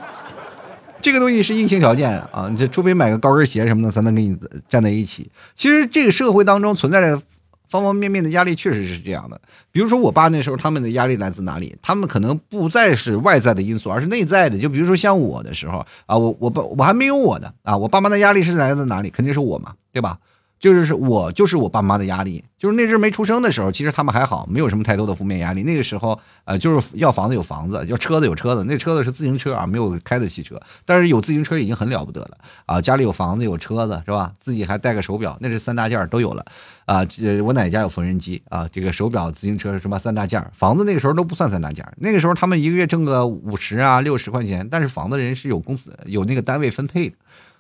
[1.01, 4.37] 这个东西是硬性条件啊，你这除非买个高跟鞋什么的，才能跟你
[4.69, 5.31] 站在一起。
[5.55, 7.21] 其实这个社会当中存在着。
[7.69, 11.77] 方方面面的压力确实是这样的，比如说我爸那时候他们的压力来自哪里？
[11.83, 14.59] 他们可能不再是外在的因素，而是内在的。
[14.59, 19.11] 就比如说像我的时候啊，我我爸我还没有我呢啊，我爸妈的压力是来自哪里？
[19.11, 20.19] 肯定是我嘛，对吧？
[20.59, 25.63] 就是我就是我爸妈的压力，就是那阵没出生的时候，其实他们还好，没有什么太多的负面压力。
[25.63, 28.65] 那个时候，呃，就是要房子有房子，要车子有车子。
[28.65, 32.81] 那车子是自行车啊，没有开的汽车，但是有自行车已经很了不得了啊。
[32.81, 34.33] 家里有房子有车子是吧？
[34.41, 36.45] 自己还带个手表，那是三大件都有了
[36.87, 37.07] 啊。
[37.45, 47.17] 我奶奶家有缝纫机啊，这个手表、自行车什么三大件房子那个时候都不算三大件那个时候他们一个月挣个五十啊六十块钱，但是房子人是有公司有那个单位分配的。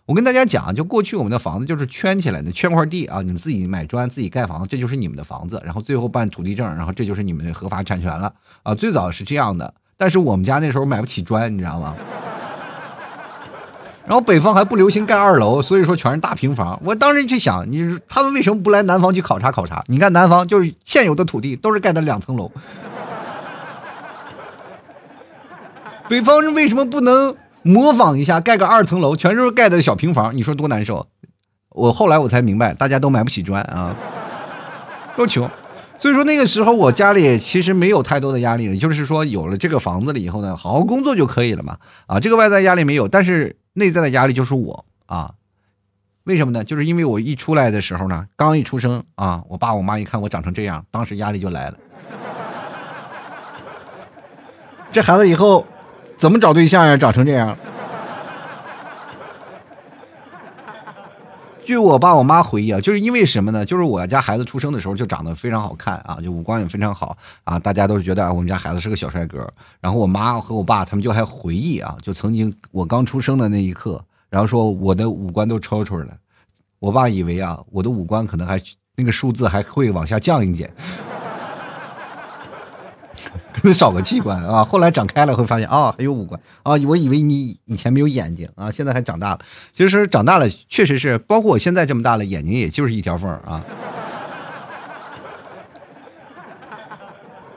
[0.08, 5.60] 我跟大家讲，就过去我们的房子就是圈起来的，圈块地啊，你们自己买砖，自己盖房子，这就是你们的房子。
[5.62, 8.74] 然后最后办土地证，然后这就是你们的合法产权了啊。
[8.74, 11.94] 最早是这样的，但是我们家那时候买不起砖，你知道吗？
[14.06, 16.80] 然后北方还不流行盖二楼，所以说全是大平房。
[16.82, 19.84] 我当时去想，你他们为什么不来南方去考察考察？
[19.88, 22.50] 你看南方就是现有的土地都是盖的两层楼，
[26.08, 27.36] 北方人为什么不能？
[27.68, 31.06] 模仿一下，盖个二层楼，全是盖的小平房，你说多难受？
[31.68, 33.94] 我后来我才明白，大家都买不起砖啊，
[35.14, 35.46] 都穷。
[35.98, 41.76] 所以说那个时候我家里其实没有太多的压力，就是说有了这个房子了以后呢，好好工作就可以了嘛。
[42.06, 45.34] 啊，这个外在压力没有，但是内在的压力就是我啊。
[46.24, 46.64] 为什么呢？
[46.64, 51.76] 就是因为我一出来的时候呢，刚一出生啊，我爸我妈一看我长成这样，当时压力就来了。
[54.90, 55.66] 这孩子以后。
[56.18, 56.96] 怎么找对象呀？
[56.96, 57.56] 长成这样，
[61.64, 63.64] 据我爸我妈回忆啊，就是因为什么呢？
[63.64, 69.48] 就是我家孩子出生的时候就长得非常好看啊，就五官也非常好啊，大家都是觉得啊，我们家孩子是个小帅哥。
[69.80, 76.08] 然后我妈和我爸他们就还回忆啊，就曾经我刚出生的那一刻，然后说我的五官都抽抽了。
[76.80, 78.60] 我爸以为啊，我的五官可能还
[78.96, 80.68] 那个数字还会往下降一点。
[83.72, 89.40] 少个器官啊，后来长开了会发现啊，还有五官啊，我以为你以前没有眼睛啊，现在还长大了。
[89.72, 93.64] 其实长大了确实是，包括我现在这么大了，眼睛也就是一条缝啊。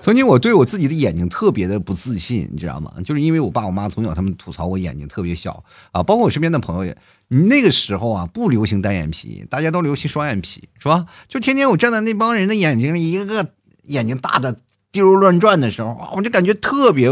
[0.02, 2.92] 曾经我对我自己的眼睛特别的不自信，你知道吗？
[3.06, 11.06] 就是因为我爸我妈从小他们吐槽我眼睛特别小啊，包括我身边的朋友也，那个时候啊不流行单眼皮，大家都流行双眼皮，是吧？
[11.28, 13.50] 就天天我站在那帮人的眼睛里，一个个
[13.84, 14.58] 眼睛大的。
[14.92, 17.08] 滴溜乱转的时候我就感觉特别，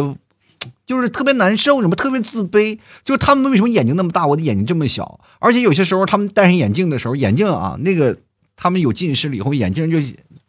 [0.85, 2.77] 就是特别难受，什么特别自卑。
[3.05, 5.19] 就是他们为什么眼睛那么大，我的眼睛这么小？
[5.39, 8.17] 而且有些时候他们戴上眼镜的时候，眼镜啊，那个
[8.57, 9.97] 他们有近视了以后，眼镜就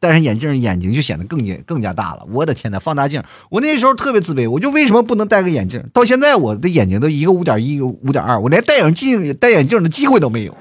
[0.01, 2.27] 戴上眼镜，眼睛就显得更加更加大了。
[2.33, 3.23] 我的天呐，放大镜！
[3.51, 5.85] 我那时候特别自卑，我就为什么不能戴个眼镜？
[5.93, 10.57] 到现在我的眼睛都一个五点一，一个五点二，我连戴眼镜戴眼镜的机会都没有。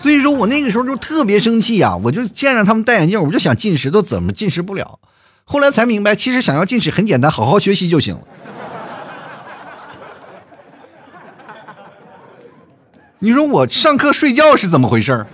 [0.00, 4.98] 所以说我那个时候就特别生气呀，我就见着他们戴眼镜，我就想近视，都怎么近视不了？
[5.44, 8.22] 后来才明白，其实想要近视很简单，好好学习就行了。
[13.20, 15.26] 你说我上课睡觉是怎么回事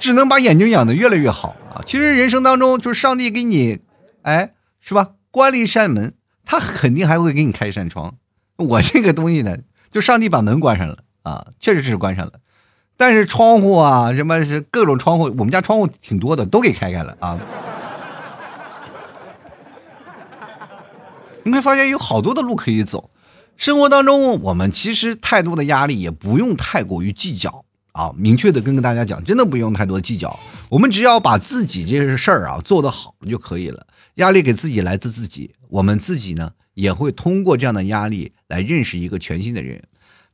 [0.00, 1.80] 只能把眼睛养的越来越好啊！
[1.86, 3.78] 其实人生当中，就是上帝给你，
[4.22, 5.10] 哎，是吧？
[5.30, 8.16] 关了一扇门，他肯定还会给你开一扇窗。
[8.56, 9.56] 我这个东西呢，
[9.90, 12.32] 就上帝把门关上了啊，确实是关上了。
[12.96, 15.24] 但是窗户啊，什么是各种窗户？
[15.38, 17.38] 我们家窗户挺多的，都给开开了啊！
[21.44, 23.10] 你会发现有好多的路可以走。
[23.56, 28.12] 生活当中，我们其实太多的压力也不用太过于计较啊。
[28.16, 30.38] 明确的跟大家讲，真的不用太多计较。
[30.68, 33.86] 我们只要把自己这个事儿啊做得好就可以了。
[34.14, 39.82] 压力给自己来自自己，我们自己呢也会通过这样的压力来认识一个全新的人。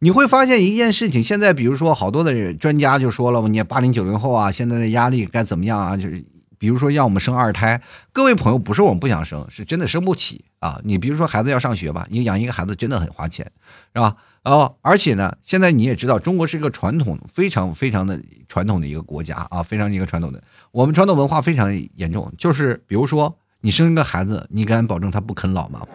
[0.04, 5.96] 你会发现一件事情，现在比如说好多的专家就说了，你八零九零后啊，现在的压力该怎么样啊？
[5.96, 6.24] 就是
[6.58, 7.80] 比如说让我们生二胎，
[8.12, 10.80] 各位朋友不是我们不想生，是真的生不起啊。
[10.82, 13.48] 你比如说孩子要上学吧，你养一个孩子真的很花钱，
[13.94, 14.16] 是吧？
[14.42, 25.86] 哦，而且呢，现在你也知道，中国是一个传统非常非常的传统的一个国家啊，非常一个传统的，我们传统文化非常严重，就是比如说你生一个孩子，你敢保证他不啃老吗？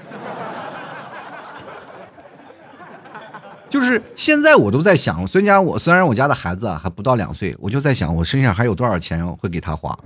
[3.69, 9.97] 就是现在，我都在想，虽然我虽然我家的孩子啊还不到两岁，我就在想，我身上还有多少钱会给他花。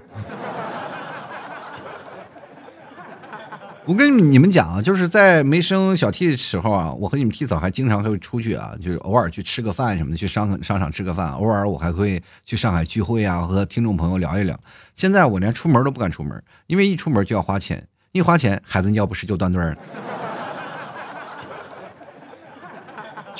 [3.86, 14.58] 我跟你们讲啊，就是在没生小 T 的时候啊，我和你们 T 嫂还经常会出去啊，就是偶尔去吃个饭什么的，去商商场吃个饭，偶尔我还会去上海聚会啊，和听众朋友聊一聊。
[14.96, 19.76] 现在我连出门都不敢出门，因为一出门就要花钱，一花钱孩子尿不湿就断顿了。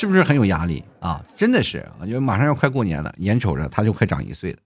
[0.02, 1.24] 是不是很有压力啊？
[1.38, 4.58] 真的是，因为马上要快过年了，眼瞅着他就快长一岁了。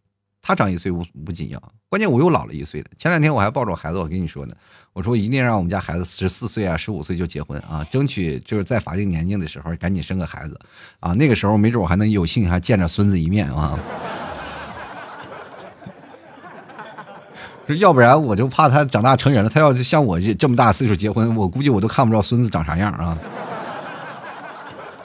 [0.42, 2.88] 他长一岁不不紧要，关键我又老了一岁了。
[2.98, 4.56] 前两天我还抱着孩子，我跟你说呢，
[4.94, 10.58] 我说一定让我们家孩子十四岁啊、十五岁就结婚啊，争取就是在法定年龄的时候赶紧生个孩子
[11.02, 11.12] 啊。
[11.12, 13.78] 那个时候没准我还能有幸还见着孙子一面啊。
[17.78, 23.18] 要不然我就怕他长大成人了，他要是像我这这么大岁数结婚，我估计我都看不着孙子长啥样啊。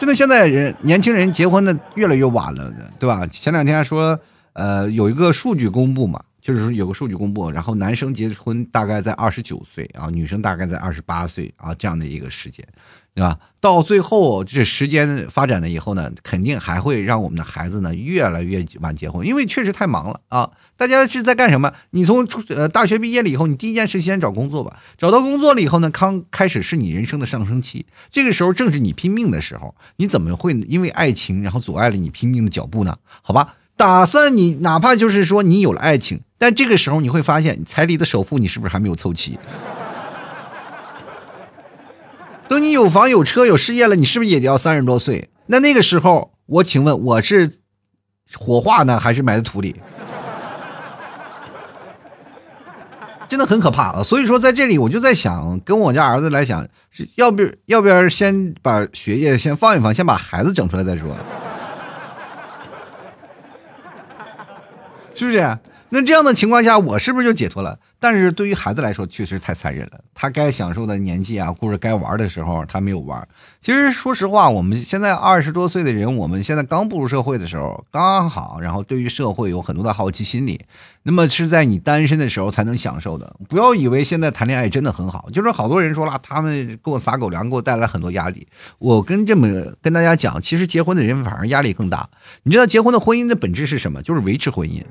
[0.00, 3.26] 真的，现在人年轻人结婚的越来越晚了，对吧？
[3.26, 4.18] 前两天说，
[4.54, 12.66] 呃，有一个数据公布嘛，就是有个数据公布，然后男生结婚大概在二十九岁啊，女生大概在二十八岁啊，这样的一个时间。
[13.14, 13.38] 对吧？
[13.60, 20.50] 到最后这时间发展了以后呢，肯定还会让我们的孩子呢越来越晚结婚，因为确实太忙了啊！
[20.76, 21.72] 大家是在干什么？
[21.90, 24.78] 你从初呃大学毕业了以后，你第一件事先找工作吧。
[24.96, 29.74] 找到工作了以后呢，刚开始是你人生的上升期，这个时候正是你拼命的时候。
[29.96, 32.96] 你怎么会因为爱情然后阻碍了你拼命的脚步呢？
[33.20, 39.38] 好吧，打算你哪怕就是说你有了爱情，但这个时候你会发现彩礼的首付你是不是还没有凑齐？
[42.50, 45.30] 等你有房有车有事业了，你是不是也得要三十多岁？
[45.46, 47.48] 那那个时候，我请问我是
[48.34, 49.80] 火化呢，还是埋在土里？
[53.28, 54.02] 真的很可怕啊！
[54.02, 61.14] 所以说，在这里我就在想，跟我家儿子来讲，是要不要不要先把学业先放一放，先把孩子整出来再说，
[65.14, 65.58] 是不是？
[65.90, 67.78] 那这样的情况下，我是不是就解脱了？
[67.98, 70.00] 但是对于孩子来说，确实太残忍了。
[70.14, 73.26] 他该享受的年纪啊，或者该玩的时候，他没有玩。
[73.60, 80.60] 其实说实话，我们现在二十多岁的人，我们现在刚步入社会的时候，刚好，然后对于社会有很多的好奇心理。
[81.02, 83.34] 那么是在你单身的时候才能享受的。
[83.48, 88.46] 不要以为现在谈恋爱真的很好，就是好多人说了，他们给我撒狗粮，给我带来很多压力。
[88.78, 89.48] 我跟这么
[89.82, 92.08] 跟大家讲，其实结婚的人反而压力更大。
[92.44, 94.00] 你知道结婚的婚姻的本质是什么？
[94.02, 94.82] 就是维持婚姻。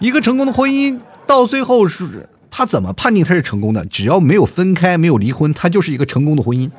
[0.00, 3.84] 一个成功的婚姻到最后是，他怎么判定他是成功的？
[3.84, 6.70] 只要没有分开，没有离婚，他就是一个成功的婚姻。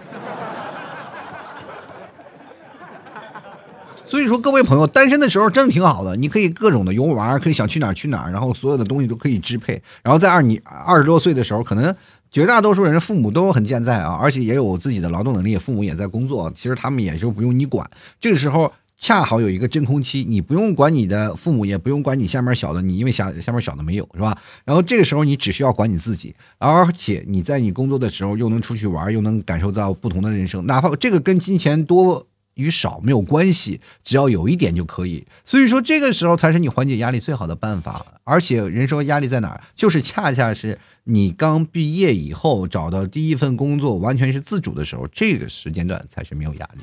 [4.08, 9.80] 所以说，各位朋友，单身的时候真的挺好的，你可以各种的游玩，可以想去哪儿去哪儿，然后所有的东西都可以支配。
[10.02, 11.96] 然后在二你二十多岁的时候，可能
[12.32, 17.88] 绝大多数人父母都很健在啊，而且也有自己的劳动能力，父母也在工作，其实他们也就不用你管。
[18.20, 18.74] 这个时候。
[19.02, 24.38] 恰好有一个真空期，你不用管你的父母，也不用管你下面小的，你因为下下面小的没有是吧？
[24.64, 35.26] 然后这个时候你只需要管你自己，而且你在你工作的时候又能出去玩，又能感受到不同的人生，哪怕这个跟金钱多与少没有关系，只要有一点就可以。
[35.44, 38.06] 所以说这个时候才是你缓解压力最好的办法。
[38.24, 39.64] 而且人生压力在哪儿？
[39.74, 46.82] 就是恰恰是你刚毕业以后找到第一份工作，完全是自主的时候，这个时间段才是没有压力。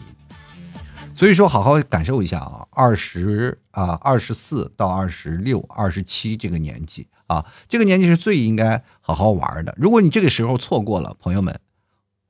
[1.19, 9.75] 所以说，好好感受一下啊，二十啊，二十四到二十六、二十七这个年纪啊，这个年纪是最应该好好玩的。
[9.77, 11.59] 如果你这个时候错过了，朋友们，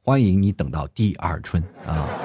[0.02, 2.08] 欢迎你等到第二春啊。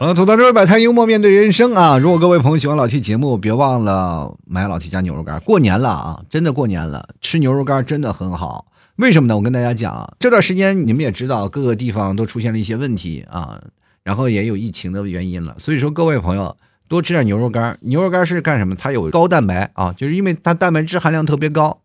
[0.00, 1.98] 好了，吐槽这位摆摊，幽默面对人生啊！
[1.98, 5.38] 如果各位朋友喜欢老 T 节目，别忘了买老 T 家牛肉干。
[5.42, 8.66] 过年了啊，真的过年了，吃牛肉干真的很好。
[8.96, 9.36] 为什么呢？
[9.36, 13.60] 我跟大家讲，这段时间你们也知道，各个地方都出现了一些问题啊，
[14.02, 15.54] 然后也有疫情的原因了。
[15.58, 16.56] 所以说，各位朋友
[16.88, 17.76] 多吃点牛肉干。
[17.82, 18.74] 牛肉干是干什么？
[18.74, 21.78] 它有高蛋白啊，就是因为它蛋白质含量特别高。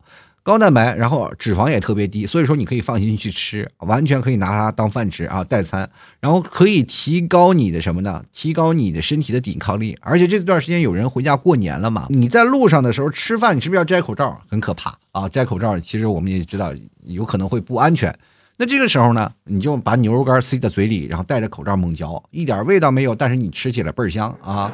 [0.43, 5.87] 高蛋白，然后脂肪也特别低，所以说你可以放心去吃，完全可以拿它当饭吃啊，代餐，
[6.19, 8.23] 然后可以提高你的什么呢？
[8.31, 9.95] 提高你的身体的抵抗力。
[10.01, 14.41] 而且这段时间有人回家过年了嘛，你在路上的时候吃饭，你是不是要摘口罩？
[14.49, 15.29] 很可怕啊！
[15.29, 16.73] 摘口罩，其实我们也知道
[17.05, 18.11] 有可能会不安全。
[18.57, 24.71] 那这个时候呢，你就把牛肉干塞在嘴里，然后戴着口罩猛嚼，一点味道没有，但是你吃起来倍儿香啊。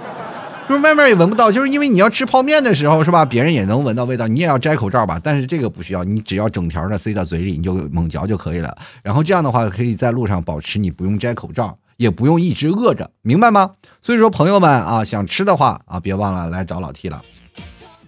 [0.67, 3.23] 就是外面也闻不到，就是因为你要吃泡面的时候，是吧？
[3.23, 5.17] 别人也能闻到味道，你也要摘口罩吧。
[5.23, 8.77] 但是这个不需要，你只要整条的塞到嘴里，你就猛嚼就可以了。
[9.01, 13.71] 然后这样的话，可以在路上保持你不用摘口罩，也不用一直饿着，明白吗？
[14.01, 17.21] 所以说，朋友们啊，想吃的话啊，别忘了来找老 T 了。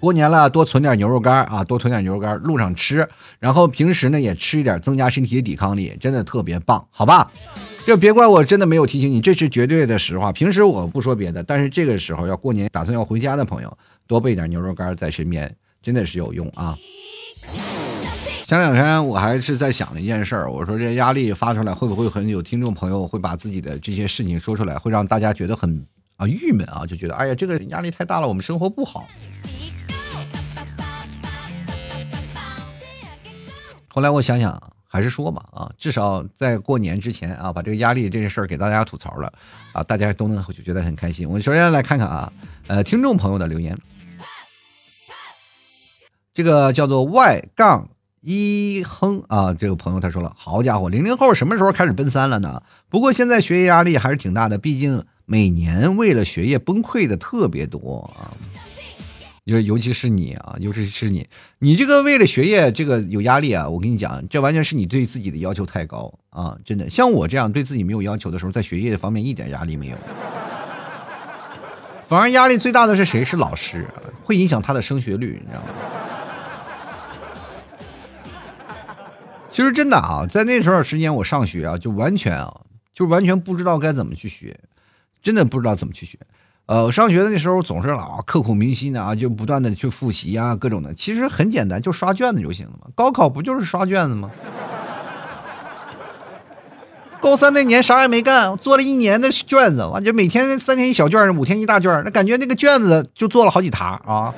[0.01, 3.07] 过年了，多存点牛肉干啊，多存点牛肉干，路上吃。
[3.39, 7.31] 然后平时呢，也吃一点，增加身体的抵抗力，真的特别棒，好吧？
[7.85, 10.31] 就别怪我真的没有提醒你，这是绝对的实话。
[10.31, 16.77] 平时我不说别的，但是这个时候要过年，打算要回家的朋友，多备点牛肉干在身边，真的是有用啊。
[18.45, 25.83] 前两天我还是在想一件事儿，我说这压力发出来，会不会很有听众朋友会把自己的这些事情说出来，会让大家觉得很
[26.17, 29.07] 啊郁闷啊，就觉得哎呀这个压力太大了，我们生活不好。
[33.87, 34.78] 后来我想想。
[34.99, 39.31] 还是说吧，啊，至少在过年之前啊，把这个压力这件事儿给大家吐槽了，
[39.71, 41.25] 啊，大家都能就觉得很开心。
[41.25, 42.33] 我们首先来看看啊，
[42.67, 43.79] 呃，听众朋友的留言，
[46.33, 47.87] 这个叫做 Y 杠
[48.19, 52.61] 一亨啊，这个朋友他说了，好家伙，零零后什么时候开始奔三了呢？
[52.89, 58.35] 不过现在学业压力还是挺大的，毕竟每年为了学业崩溃的特别多啊。
[59.49, 66.55] 就是尤其是你啊，尤其是你，你这个为了学业这个有压力啊，我跟你讲，这完全是你对自己的要求太高啊！
[66.63, 69.97] 真的，像我这样对自己没有要求的时候，在学业方面一点压力没有，
[72.07, 73.25] 反而压力最大的是谁？
[73.25, 73.87] 是老师，
[74.23, 75.69] 会影响他的升学率，你知道吗？
[79.49, 82.61] 其实真的啊，在那时候时间我上学啊，就完全啊，
[82.93, 84.55] 就完全不知道该怎么去学，
[85.23, 86.19] 真的不知道怎么去学。
[86.69, 90.93] 呃，上学的那时候总是老刻苦铭心的啊，就不断的去复习啊，各种的。
[90.93, 92.85] 其实很简单，就刷卷子就行了嘛。
[92.93, 94.29] 高考不就是刷卷子吗？
[97.19, 104.31] 高三那年啥也没干，做了一年的卷子，完就每天三天一小卷，五天一大卷，那感觉那个卷子就做了好几沓啊。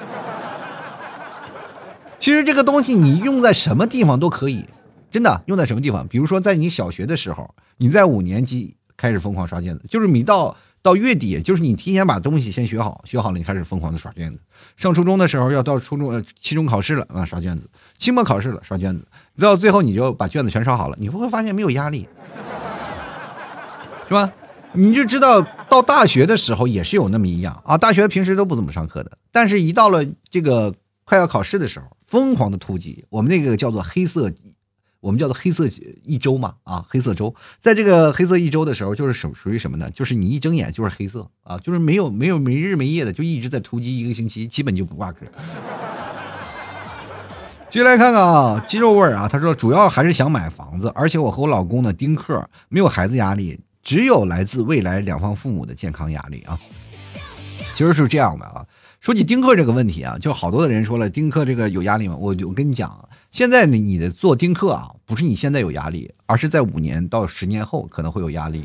[2.17, 4.63] 其实这个东西你用在什么地方都可以，
[5.11, 6.07] 真的用在什么地方？
[6.07, 10.55] 比如说在你小学的时候，你在五年级开始疯狂刷卷子，就是你到。
[10.81, 14.39] 到月底，就是你提前把东西先学好，学好了你开始疯狂的刷卷子。
[14.77, 17.67] 上初中的时候要到初中呃期中考试了啊，刷卷子；
[17.97, 19.05] 期末考试了刷卷子，
[19.39, 22.07] 到最后你就把卷子全刷好了，你会会发现没有压力，
[24.07, 24.31] 是吧？
[24.73, 27.77] 你就知道到大学的时候也是有那么一样啊。
[27.77, 30.73] 大学平时都不怎么上课的，但是一到了这个
[31.03, 33.03] 快要考试的时候，疯狂的突击。
[33.09, 34.31] 我们那个叫做黑色，
[35.01, 35.67] 我们叫做黑色
[36.05, 37.35] 一周嘛啊，黑色周。
[37.59, 39.91] 在这个黑色一周的时候，就是属属于什么呢？
[39.91, 45.25] 就是你一睁眼就是黑色啊，就是没有没有没日没夜的，就一直在突击一个星期，基本就不挂科。
[47.69, 56.59] 继续来看看啊，鸡肉味啊，他说主要还是想买房子，而且我和我老公呢丁克，没有孩子压力，只有来自未来两方父母的健康压力啊。
[57.73, 58.65] 其实是这样的啊，
[59.01, 62.15] 说起丁克这个问题啊，就好多的人说了，丁克这个有压力吗？
[62.19, 68.63] 我我跟你讲，现在你你的做丁克啊，不是你现在有压力，而是在五年到十年后可能会有压力。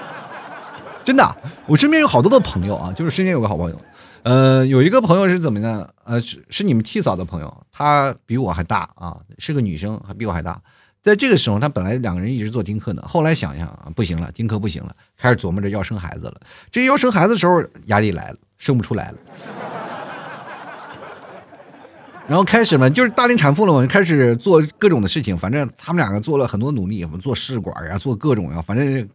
[1.04, 1.36] 真的，
[1.66, 3.78] 我身边有好多的朋友啊，就是身边有个好朋友。
[4.22, 5.86] 呃，有一个朋友是怎么呢？
[6.04, 10.58] 呃，是是你们替嫂的朋友，她比我还大啊，是个女生，还比我还大。
[11.02, 16.40] 在这个时候，她本来两个人一直做丁克呢，后来想想啊，不行了，丁克不行了，开始琢磨着要生孩子了。
[16.70, 19.18] 这要生孩子的时候，压力来了，生不出来了。
[22.26, 25.36] 然后开始嘛，就是大龄产妇了嘛，开始做各种的事情。
[25.36, 29.06] 反正他们两个做了很多努力，做试管呀，做各种呀，反正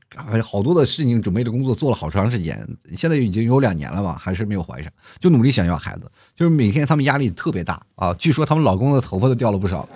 [0.43, 2.63] 好多的事情准备的工作做了好长时间。
[2.95, 6.01] 现在已经有两年了吧，还是没有怀上，就努力想要孩子。
[6.35, 9.89] 就是每天他们压力特别大啊，据说他们老公的头发都掉了不少。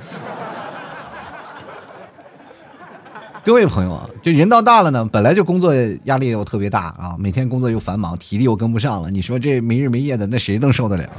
[3.46, 5.76] 各位朋友啊，这人到大了呢，本来就工作
[6.06, 9.12] 压力又特别大啊，每天工作又繁忙，体力又跟不上了。
[9.12, 11.10] 你说这没日没夜的，那谁能受得了？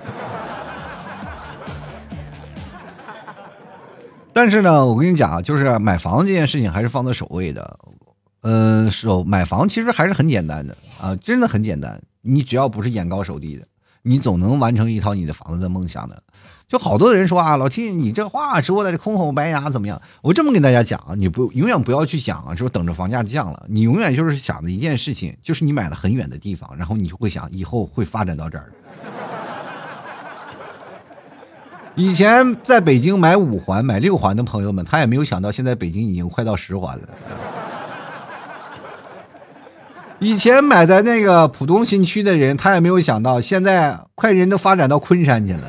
[4.33, 7.79] 但是呢，我跟你讲啊，就是买房这件事情还是放在首位的。
[8.41, 12.01] 嗯，首买房其实还是很简单的啊，真的很简单。
[12.22, 13.66] 你只要不是眼高手低的，
[14.01, 16.22] 你总能完成一套你的房子的梦想的。
[16.67, 20.01] 就好多人说啊，老七，你这话说的空口白牙怎么样？
[20.23, 28.73] 我这么跟大家讲啊，你不永远不要去想啊，说等着房价降了，你永远就是想的一件事情，就是你买了很远的地方，然后你就会想以后会发展到这儿。
[31.97, 37.09] 以前在北京买五环、买六环的朋友们，他也没有想到，现在北京已经快到十环了。
[40.19, 45.61] 以前买在那个浦东新区的人，他也没有想到，现在快人都发展到昆山去了，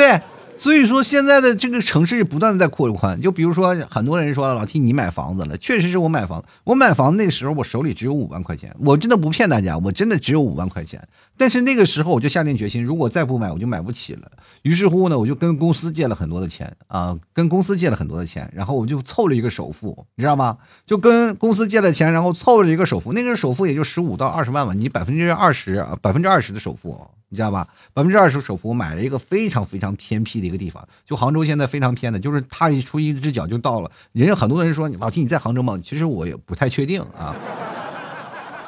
[0.00, 0.20] 对？
[0.56, 3.18] 所以说，现在的这个城市不断的在扩宽。
[3.18, 6.46] 就比如说，很多人说老替你买房子了，确实是我买房子。
[6.64, 11.02] 我买房子那个时候，我手里只有五万块钱，我真的不骗大家，我真的只有五万块钱。
[11.40, 14.30] 但是那个时候，我就下定决心，如果再不买，我就买不起了。
[14.60, 20.58] 于是乎呢，我就跟公司借了很多的钱啊，跟公司借了很多的钱，然后我就凑了一个首付，你知道吗？
[20.84, 27.00] 就跟公司借了钱，然后凑了一个首付，那个首付也就十五到二十万吧，你百分之二十，百分之二十的首付。
[27.32, 27.68] 你知道吧？
[27.94, 33.90] 百分之二十首付买了一个非常非常偏僻的一个地方，就杭州现在非常偏的，就是踏一出一只脚就到了。
[34.12, 35.80] 人家很多人说老弟你在杭州吗？
[35.82, 37.32] 其实我也不太确定啊，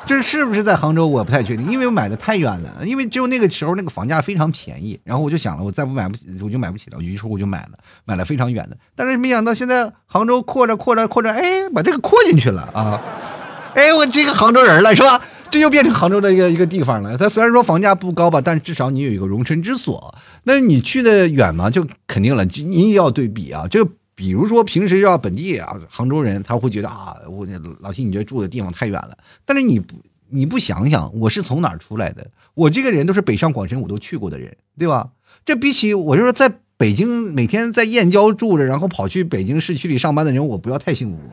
[0.04, 8.76] 这是不是在杭州我不太确定，因为我买的太远了，因为只有那个时候那个房价非常便宜，然后我就想了，我再不买不起我就买不起了，于是我就买了，买了非常远的。
[8.96, 13.00] 但是没想到现在杭州扩着扩着扩着，哎，把这个扩进去了啊，
[13.74, 15.20] 哎，我这个杭州人了是吧？
[15.50, 17.18] 这就变成杭州的一个一个地方了。
[17.18, 20.14] 它虽然说房价不高吧，但至少你有一个容身之所。
[20.44, 23.66] 那你去的远嘛，就肯定了，你也要对比啊。
[23.68, 27.46] 就比如说平时要本地啊，杭州人他会觉得啊，我
[27.80, 29.16] 老七你这住的地方太远了。
[29.44, 29.94] 但是你不
[30.28, 32.26] 你不想想，我是从哪儿出来的？
[32.54, 35.08] 我这个人都是北上广深我都去过的人，对吧？
[35.44, 41.18] 这比起我就说在北京每天在燕郊住着，然后跑去北京市区里上班的人，我不要太幸福。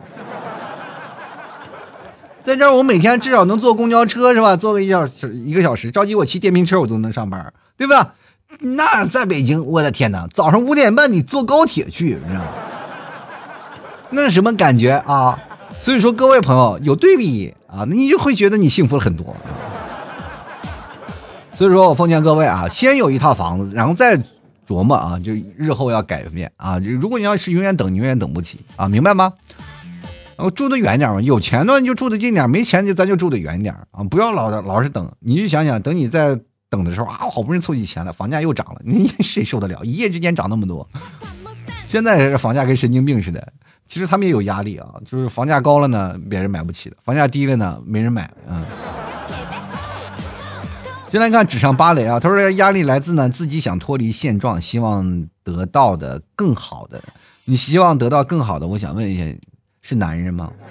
[2.41, 4.55] 在这儿，我每天至少能坐公交车是吧？
[4.55, 8.15] 坐个一小时一个小时，着急我骑电瓶车我都能上班，对吧？
[8.58, 12.47] 那在北京，我的天哪，早上五点半你坐高铁去，你知道吗？
[14.10, 15.39] 那什么感觉啊？
[15.80, 19.36] 所以说，各位朋友有对比啊，那你就会觉得你幸福了很多。
[21.54, 24.18] 所以说我奉劝各位啊，先有一套房子，然后再
[24.68, 26.80] 琢磨啊，就日后要改变啊。
[26.80, 29.34] 如果你要是永远等，你永远等不起啊，明白吗？
[30.38, 34.04] 我住得远点嘛，有钱呢你就住得近点，没钱就咱就住得远点啊！
[34.10, 36.39] 不要老老是等，你就想想，等你在
[36.70, 39.84] 等的时候啊，好不容易凑齐钱了，房价又涨了，你 谁受得了？
[39.84, 40.88] 一夜之间涨那么多，
[41.86, 43.51] 现在房价跟神经病似的。
[43.86, 48.32] 其实他们也有压力啊，就是房价高了呢，别人买不起的；房价低了呢，没人买。
[48.47, 48.63] 嗯。
[51.11, 57.01] 先来看纸上芭蕾啊，他说压力来自呢自己想脱离现状，希望得到的更好的。
[57.45, 59.24] 你希望得到更好的，我想问一下。
[59.82, 60.51] 是男人吗？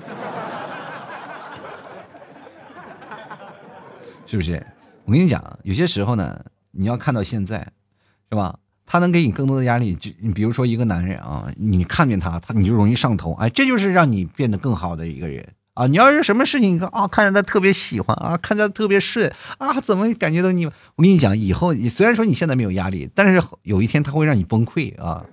[4.27, 4.65] 是不是？
[5.09, 6.39] 我跟你讲，有些时候呢，
[6.73, 7.73] 你要看到现在，
[8.29, 8.59] 是吧？
[8.85, 9.95] 他能给你更多的压力。
[9.95, 15.87] 就你比如说一个男人啊，你看见他，他你就容易上头，哎，这就是让你变得更好的一个人啊。
[15.87, 20.67] 你要是什么事情，你看啊，看见他特别喜欢啊，看着特别顺啊，怎么感觉到你？
[20.67, 25.25] 我跟你讲，以后你虽然说你现在没有压力，但是有一天他会让你崩溃啊。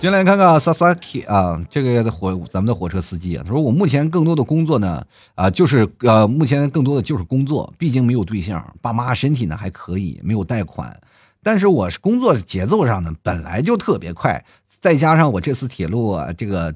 [0.00, 10.98] 进来看看 Sasaki 啊，这个火咱们的火车司机啊，他说我目前更多的工作呢啊，就是呃，目前更多的就是工作，毕竟没有对象，爸妈身体呢还可以，没有贷款，
[11.42, 14.42] 但是我是工作节奏上呢本来就特别快，
[14.80, 16.74] 再加上我这次铁路啊这个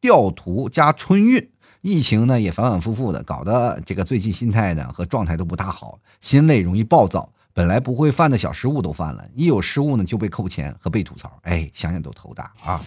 [0.00, 1.50] 调图加春运，
[1.82, 7.28] 疫情呢也反反复复的，搞得这个最近心态呢和状态都不大好，心累，容易暴躁。
[7.56, 12.78] 本来不会犯的小失误都犯了，一有失误呢就被扣钱和被吐槽，哎，想想都头大啊！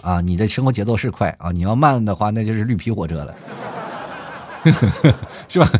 [0.00, 3.34] 啊，你的生活节奏是快啊，你要慢的话那就是绿皮火车了，
[5.46, 5.70] 是吧？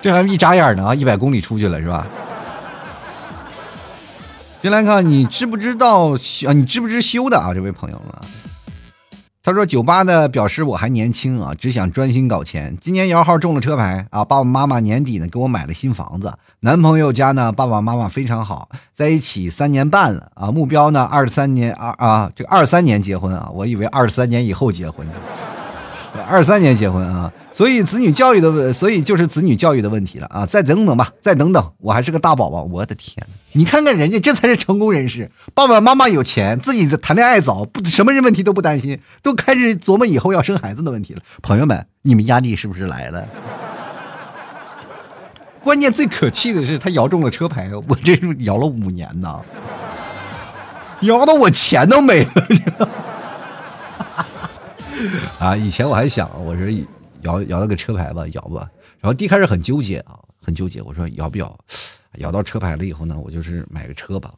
[0.00, 2.06] 这还一眨眼呢啊，一百公里出去了是吧？
[4.62, 6.52] 进来看，你知不知道啊？
[6.54, 7.52] 你知不知修的啊？
[7.52, 8.22] 这位朋友啊？
[9.46, 12.76] 他说：“酒吧呢，表示我还年轻啊，只想专心搞钱。
[12.80, 16.34] 今年摇号中了车牌啊，爸爸妈妈年底呢给我买了新房子。
[16.62, 20.50] 男朋友家呢，爸爸妈妈非常好，在一起三年半了啊。
[20.50, 25.12] 目标呢，二三年二啊，这个二三年结婚啊，我以为二三年以后结婚呢，
[26.28, 30.44] 二三年结婚啊。”所以子女教育的问，所以就是子女教育的问题了啊！
[30.44, 41.22] 再等等吧，再等等，我还是个大宝宝，我的天你看看人家，这才是成功人士，爸爸妈妈有钱，自己谈恋爱早，不什么人问题都不担心，都开始琢磨以后要生孩子的问题了。
[41.40, 43.26] 朋友们，你们压力是不是来了？
[45.64, 49.40] 关键最可气的是，他摇中了车牌，我这是摇了五年呢，
[51.00, 52.88] 摇的我钱都没了。
[55.38, 56.66] 啊，以前我还想，我说。
[57.22, 58.70] 摇摇了个车牌吧，摇吧。
[59.00, 60.80] 然后第一开始很纠结啊，很纠结。
[60.80, 61.58] 我说摇不摇？
[62.18, 64.32] 摇到车牌了以后呢，我就是买个车吧。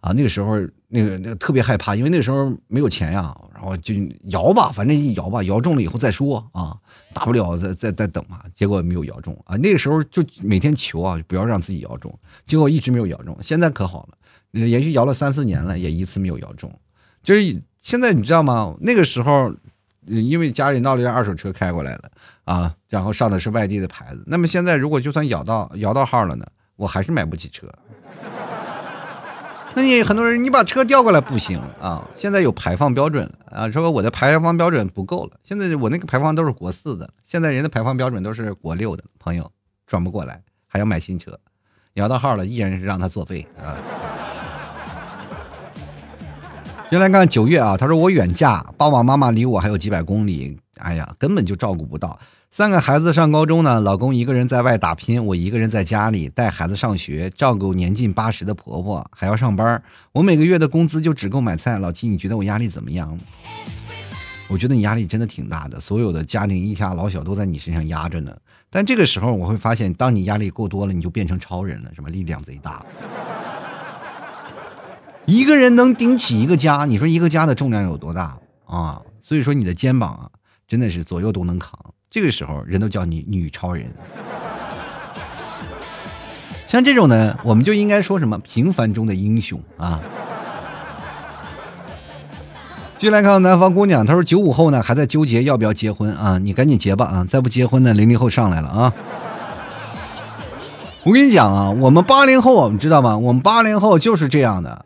[0.00, 3.34] 啊，那个时候那个那个特别害怕，因为那个时候没有钱呀。
[3.54, 3.94] 然后就
[4.24, 6.76] 摇吧，反正一摇吧，摇中了以后再说啊，
[7.14, 8.42] 大不了再再再等嘛。
[8.54, 9.56] 结果没有摇中啊。
[9.56, 12.12] 那个时候就每天求啊，不要让自己摇中。
[12.44, 13.34] 结果一直没有摇中。
[13.40, 14.18] 现在可好了，
[14.50, 16.70] 连续摇了三四年了，也一次没有摇中。
[17.22, 18.76] 就是现在你知道吗？
[18.80, 19.54] 那个时候。
[20.06, 22.10] 因为家里闹了一辆二手车开过来了
[22.44, 24.24] 啊，然后上的是外地的牌子。
[24.26, 26.46] 那么现在如果就算摇到摇到号了呢，
[26.76, 27.66] 我还是买不起车。
[29.74, 32.02] 那你很多人，你把车调过来不行啊。
[32.16, 35.32] 现在有排放标准啊，说我的排放标准不够了。
[35.44, 39.52] 现在我那个排放都是国四的，现在人的排放标准都是国六的，朋友
[39.86, 41.38] 转不过来，还要买新车。
[41.94, 43.76] 摇到号了，依然是让他作废啊。
[46.90, 52.16] 原来看九月啊，他说我远嫁，爸爸妈妈离我还有几百公里，哎呀，根本就照顾不到。
[52.48, 59.82] 三个孩子上高中呢，老公一个人在外打拼，我一个人在家里带孩子上学，照顾年近八十的婆婆，还要上班。
[60.12, 61.76] 我每个月的工资就只够买菜。
[61.78, 63.18] 老七，你觉得我压力怎么样？
[64.48, 68.32] 我觉得你压力真的挺大的，所有的家庭一家老小都在你身上压着呢。
[68.70, 72.86] 但这个时候我会发现，当你压力过多了，你就变成超人了，什么力量贼大。
[75.26, 79.02] 一个人能顶起一个家，你说一个家的重量有多大啊？
[79.20, 80.30] 所以说你的肩膀啊，
[80.68, 81.72] 真的是左右都能扛。
[82.08, 83.90] 这个时候人都叫你女超人。
[86.64, 90.00] 像这种呢，我们就应该说什么平凡中的英雄啊。
[92.98, 96.38] 继续来看到南方姑娘，她说九五后呢还在纠结要不要结婚啊？
[96.38, 97.24] 你赶紧结吧啊！
[97.24, 98.94] 再不结婚呢，零零后上来了啊！
[101.02, 103.18] 我跟你讲啊，我们八零后，我们知道吗？
[103.18, 104.85] 我们八零后就是这样的。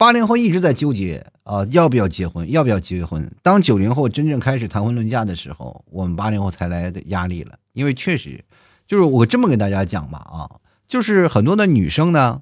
[0.00, 2.50] 八零后一直在纠结啊，要不要结婚？
[2.50, 3.30] 要不要结婚？
[3.42, 7.58] 当九零后真正开始谈婚论嫁的时候，我们八零后才来的压力了。
[7.74, 8.42] 因为确实，
[8.86, 10.48] 就是我这么跟大家讲吧啊，
[10.88, 12.40] 就是很多的女生呢，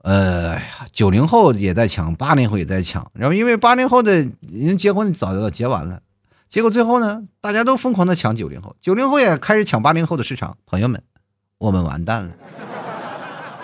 [0.00, 0.58] 呃，
[0.90, 3.10] 九零后也在抢，八零后也在抢。
[3.12, 6.00] 然后因为八零后的人结婚早就结完了，
[6.48, 10.56] 结果最后呢，大家都疯狂的抢九零后，九零后也开始抢八零后的市场。
[10.64, 11.02] 朋友们，
[11.58, 12.30] 我们完蛋了。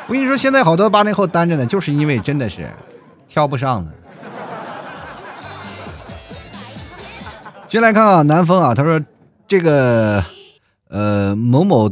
[0.07, 2.70] 我跟你说，现在好多八零后单着呢，就是因为真的是。
[3.31, 3.93] 挑不上了。
[7.68, 9.01] 先来看啊，南风啊，他说
[9.47, 10.24] 这个
[10.89, 11.89] 呃某某，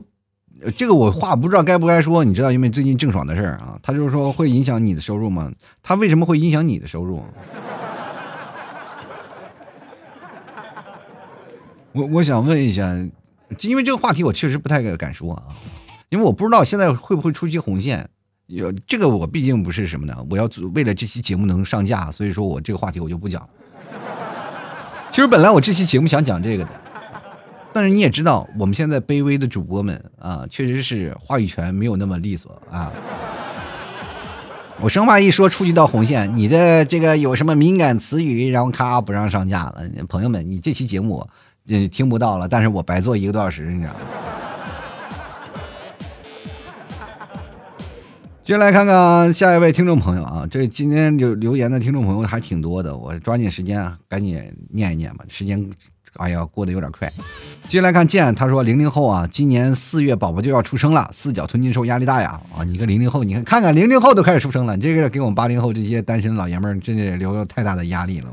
[0.77, 5.53] 这个我话不知道该不该说，你知道，因为最近郑爽的事儿啊，他就是说会影响你的收入吗？
[5.81, 7.23] 他为什么会影响你的收入？
[11.93, 12.93] 我我想问一下，
[13.61, 15.45] 因为这个话题我确实不太敢说啊，
[16.09, 18.11] 因为我不知道现在会不会出现红线。
[18.49, 20.17] 有这个，我毕竟不是什么呢？
[20.31, 23.47] 我要为了这期节目能上架，所以说我这个话题我就不讲。
[25.11, 26.71] 其实本来我这期节目想讲这个的，
[27.75, 32.91] 但是你也知道，我们现在卑微的主播们啊，确实是话语权没有那么利索啊。
[34.81, 39.83] 我生怕一说触及到红线，你的这个有什么敏感词语，然后咔不让上架了。
[40.09, 41.27] 朋友们，你这期节目
[41.67, 44.01] 嗯听不到了，但是我白做一个多小时，你知道吗？
[48.49, 55.63] 接下来看看下一位听众朋友啊，这今天留留言的听众朋友还挺多的，我抓紧时间啊，赶紧念一念吧，时间。
[56.15, 57.07] 哎呀，过得有点快。
[57.69, 62.41] 接下来看剑，他说零零后啊，今年四月宝宝就要出生了，四脚吞金兽压力大呀！
[62.57, 68.29] 啊，你个零零后，你看看看零零后都开始出生了，你这个给我们八零后这些单身老爷们儿真的留了太大的压力了。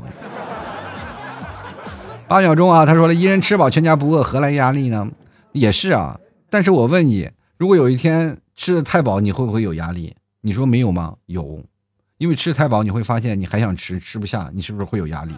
[2.26, 5.06] 八秒钟啊，他说了一人吃饱全家不饿，何来压力呢？
[5.52, 10.16] 也是啊，但是我问你，如果有一天吃的太饱，你会不会有压力？
[10.40, 11.14] 你说没有吗？
[11.26, 11.62] 有，
[12.18, 15.34] 因为吃的太饱，你会发现你还想吃，吃不下，你是不是会有压力？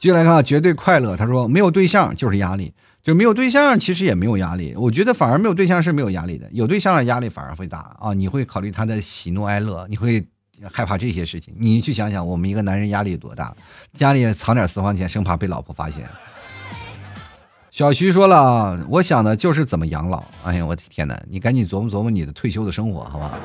[0.00, 2.72] 接下来看绝对快乐，他说没有对象就是压力，
[3.02, 4.72] 就没有对象其实也没有压力。
[4.76, 8.12] 我觉得反而没有对象是没有压力的，有对象的压力反而会大啊！
[8.12, 10.24] 你会考虑他的喜怒哀乐，你会
[10.70, 11.52] 害怕这些事情。
[11.58, 13.52] 你去想想，我们一个男人压力有多大？
[13.92, 16.08] 家里藏点私房钱，生怕被老婆发现。
[17.78, 20.24] 小徐说了，我想的就是怎么养老。
[20.42, 21.16] 哎呀，我的天哪！
[21.30, 23.38] 你赶紧琢磨琢磨你的退休的生活，好吧？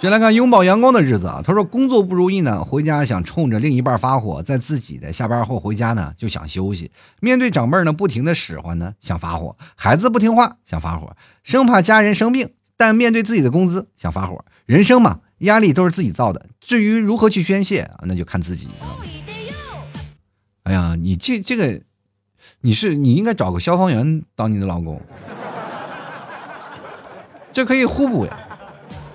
[0.00, 1.40] 先来看拥抱阳光的日子啊！
[1.44, 6.90] 他说工作不如意呢，回家想冲着另一半发火，在自己的下班后回家呢就想休息。
[7.20, 14.44] 面对长辈呢不停的使唤呢想发火，孩子不听话想发火，生怕家人生病，但面对自己的工资想发火。
[14.64, 18.66] 人生嘛，压力都是自己造的，至于如何去宣泄那就看自己。
[20.66, 21.80] 哎呀，你这这个，
[22.60, 25.00] 你是你应该找个消防员当你的老公，
[27.52, 28.36] 这可以互补呀。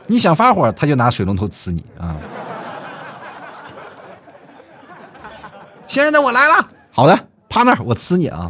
[0.07, 2.15] 你想发火，他就拿水龙头呲你啊！
[5.85, 6.69] 亲爱的，我来了。
[6.89, 8.49] 好的，趴那儿，我呲你啊！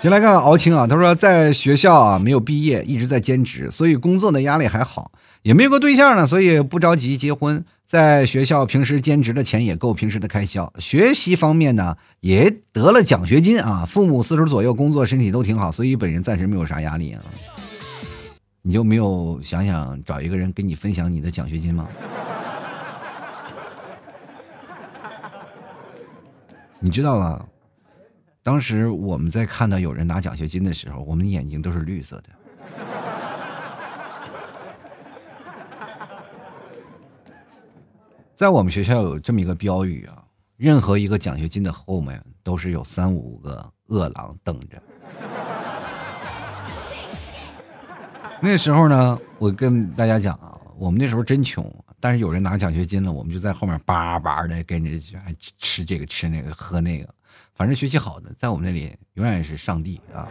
[0.00, 5.12] 先来看看敖青啊，他说在学校啊没有毕业，一直在兼职，所以工作的压力还好，
[5.42, 7.64] 也没有个对象呢，所以不着急结婚。
[7.88, 17.24] 在学校平时兼职的钱也够平时的开销，学习方面呢也得了奖学金啊，父母四十左右，工作身体都挺好，所以本人暂时没有啥压力啊。
[18.60, 21.88] 你就没有想想找一个人跟你分享你的奖学金吗？
[26.80, 27.42] 你知道吗？
[28.42, 32.24] 当时我们在看到有人拿奖学金的时候，我们眼睛都是绿色的。
[38.38, 40.22] 在我们学校有这么一个标语啊：
[40.56, 44.80] 任何一个奖学金的后面都是有三五个饿狼等着。
[48.40, 51.68] 那时候呢，我跟大家讲啊，我们那时候真穷，
[51.98, 57.12] 但是有人拿奖学金了，我们就在后面叭叭的跟着还吃这个吃那个喝那个，
[57.54, 60.28] 反正学习好的，在我们那里永远是上帝啊。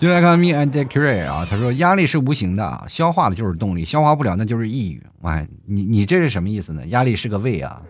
[0.00, 5.02] 进来看 me and Carrie 啊，他说压力是无形的，消化的就是动力，消化不了那就是抑郁。
[5.22, 6.86] 哎，你你这是什么意思呢？
[6.86, 7.82] 压力是个胃啊。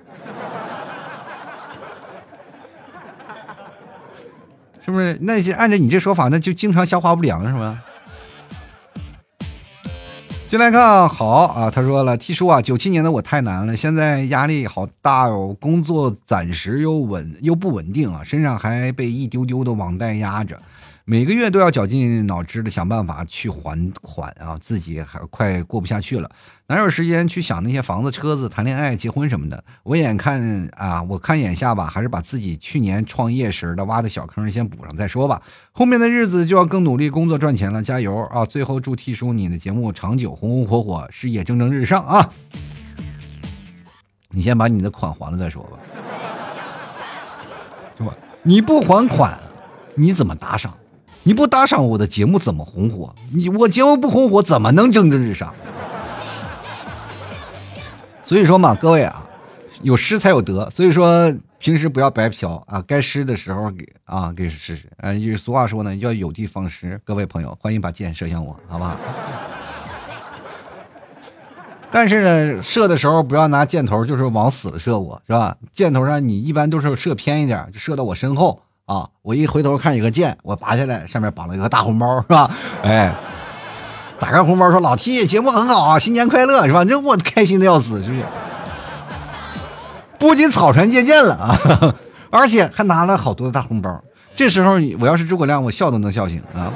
[4.82, 7.78] 是不是那些按照你这说法，那就经常消化不良是吗？
[10.48, 20.58] 进来看好啊，他说了，T 叔啊，九七年的我太难了，现在压力好大哦，工作暂时又稳又不稳定啊，身上还被一丢丢的网贷压着。
[21.10, 26.30] 每个月都要绞尽脑汁的想办法去还款啊，自己还快过不下去了，
[26.66, 29.64] 哪有时间去想那些房子、车子、谈恋爱、结婚什么的？
[29.84, 35.40] 我眼看啊，我看眼下吧，还是把自己去年创业时的挖的小坑先补上再说吧。
[35.72, 38.44] 后面的日子就要更努力工作赚钱了，加油啊！
[38.44, 42.30] 最后祝 T 叔你的节目长久红红火火，事业蒸蒸日上啊！
[44.28, 45.78] 你先把你的款还了再说吧，
[47.96, 48.14] 是吧？
[48.42, 49.40] 你不还款，
[49.94, 50.76] 你怎么打赏？
[51.28, 53.14] 你不打赏我的节目怎么红火？
[53.34, 55.52] 你我节目不红火怎么能蒸蒸日上？
[58.22, 59.28] 所以说嘛，各位啊，
[59.82, 60.70] 有失才有得。
[60.70, 64.90] 所以说平时不要白嫖啊，该失的时候给啊给施施。
[65.02, 66.98] 嗯，俗话说呢，要有的放矢。
[67.04, 68.96] 各位朋友，欢迎把箭射向我，好吧？
[71.90, 72.22] 但是
[72.56, 75.54] 呢，射的时候不要拿箭头就是往死了射我，是吧？
[75.74, 78.62] 箭头上你一般都是射偏一点，就射到我身后。
[78.88, 79.06] 啊！
[79.20, 82.50] 我一回头看有个剑，我拔下来，上面绑了一个大红包，是吧？
[82.82, 83.14] 哎，
[84.18, 88.22] 打开红包说：“老 T 节目很好啊，新年快乐，是吧？”这我开心的要死，是不是？
[90.18, 91.54] 不仅草船借箭了啊，
[92.30, 94.02] 而且还拿了好多的大红包。
[94.34, 96.72] 这时候我要是诸葛亮，我笑都能笑醒啊！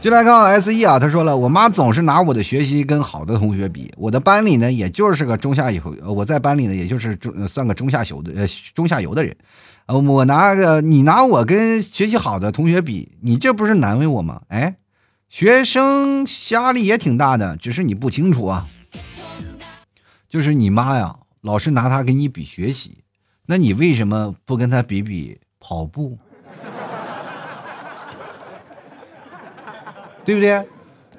[0.00, 9.34] 进来看 S E 啊，他说了，我妈总是拿我的学习跟好的同学比，我的班里呢，也就是个中下游，我在班里呢，也就是中算个中下游的呃中下游的人，
[9.86, 14.42] 我拿个你拿我跟学习好的同学比，你这不是难为我吗？
[14.48, 14.76] 哎，
[15.28, 18.66] 学生压力也挺大的，只是你不清楚啊，
[20.28, 23.04] 就是你妈呀，老是拿他跟你比学习，
[23.46, 26.18] 那你为什么不跟他比比跑步？
[30.24, 30.68] 对不对？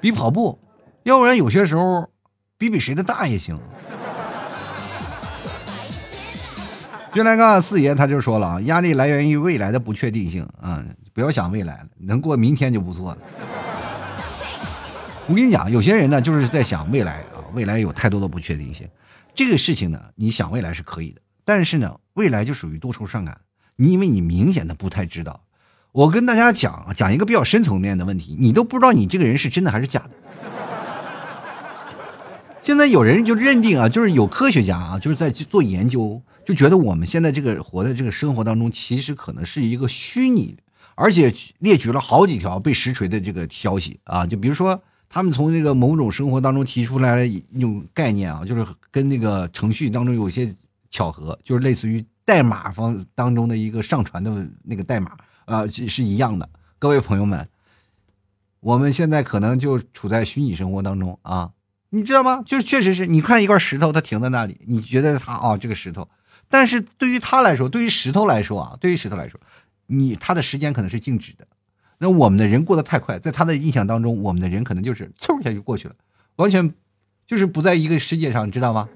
[0.00, 0.58] 比跑步，
[1.04, 2.06] 要不然有些时候
[2.58, 3.58] 比比谁的大也行。
[7.18, 13.18] 就来个四爷他就说了啊，压力来源于未来的不确定性啊，不要想未来了，能过明天就不错了。
[15.26, 18.88] 我跟你讲，有些人呢就是在想未来啊，未来有太多的不确定性。
[19.34, 23.36] 这个事情呢，你想未来是可以的，但是呢，未来就属于多愁善感，
[23.74, 25.40] 你因为你明显的不太知道。
[25.90, 30.10] 我跟大家讲讲一个比较深层面的问题，你都不知道你这个人是真的还是假的。
[32.62, 40.56] 现在有人就认定啊，就是有科学家啊，就是在做研究，就觉得我们现在这个活在这个生活当中，其实可能是一个虚拟，
[40.94, 50.50] 而且列举了好几条被实锤的这个消息啊，就比如说他们从那个某种生活当中提出来了一种概念啊，就是跟那个程序当中有些
[50.88, 55.12] 巧合，就是类似于代码方当中的一个上传的那个代码。
[55.44, 57.46] 啊，是是一样的，各位朋友们，
[58.60, 61.50] 我们现在可能就处在虚拟生活当中啊，
[61.90, 62.42] 你知道吗？
[62.46, 66.08] 就是确实是你看一块石头，它停在那里，你觉得它啊这个石头，
[66.48, 69.38] 但是对于他来说，对于石头来说啊，对于石头来说，
[69.86, 71.46] 你他的时间可能是静止的。
[71.98, 75.94] 那我们的人过得太快，在他的印象当中，我们的人可能就是嗖一下就过去了，
[76.36, 76.72] 完全
[77.26, 78.88] 就是不在一个世界上，知道吗？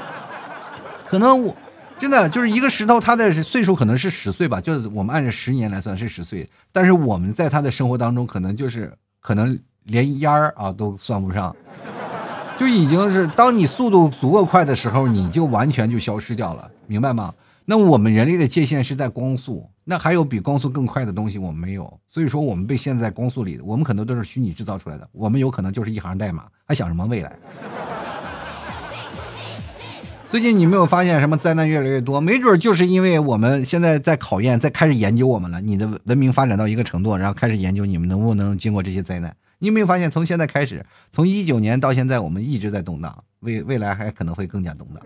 [1.06, 1.56] 可能我。
[1.98, 11.54] 真的就是一个石头，他的岁数可能是十岁吧，就是我们按照十年来算是十岁，但是我们在他的生活当中，可能就是可能连烟儿啊都算不上，
[12.60, 17.32] 就已经是当你速度足够快的时候，你就完全就消失掉了，明白吗？
[17.64, 27.32] 那我们人类的界限是在光速，那还有比光速更快的东西我们没有，所以说我们被陷在光速里，我们可能都是虚拟制造出来的，我们有可能就是一行代码，还想什么未来？
[30.28, 32.20] 最近你没有发现什么灾难越来越多？
[32.20, 35.62] 没准就是因为我们现在在考验，在开始研究我们了。
[35.62, 39.34] 你的文明发展到一个程度，然后开始研究你们能不能经过这些灾难。
[39.60, 45.00] 你有没有发现，从现在开始，从一九年到现在，我们一直在动荡，未未来还可能会更加动荡。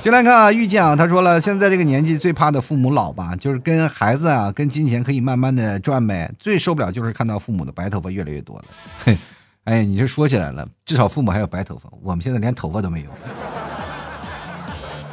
[0.00, 8.64] 就来看啊，遇见啊，他说了，现在这个年纪最怕的父母老吧，就是跟孩子啊，跟金钱可以慢慢的赚呗，最受不了就是看到父母的白头发越来越多了。
[9.04, 9.18] 嘿。
[9.64, 13.10] 哎，你这说起来了，至少父母还有白头发，我们现在连头发都没有。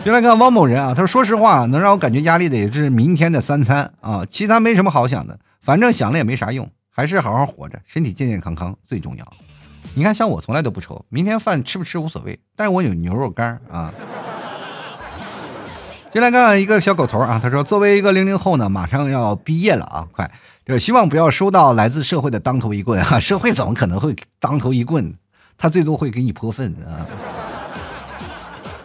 [0.06, 9.34] 就来看汪某人啊，他说：“说实话，能让我感觉压力的也是明天的三餐啊，其他没什么好想的，反正想了也没啥用，还是好好活着，身体健健康康最重要。
[9.96, 13.92] 你看，像我从来都不愁明天饭吃不吃无所谓，但是我有牛肉干啊。”
[16.14, 20.30] 进来看一个小狗头啊，他说：“作为一个零零后呢，马上要毕业了啊，快。”
[20.64, 23.18] 就是希望不要收到来自社会的当头一棍啊！
[23.20, 25.14] 社会怎么可能会当头一棍？
[25.58, 27.04] 他最多会给你泼粪啊！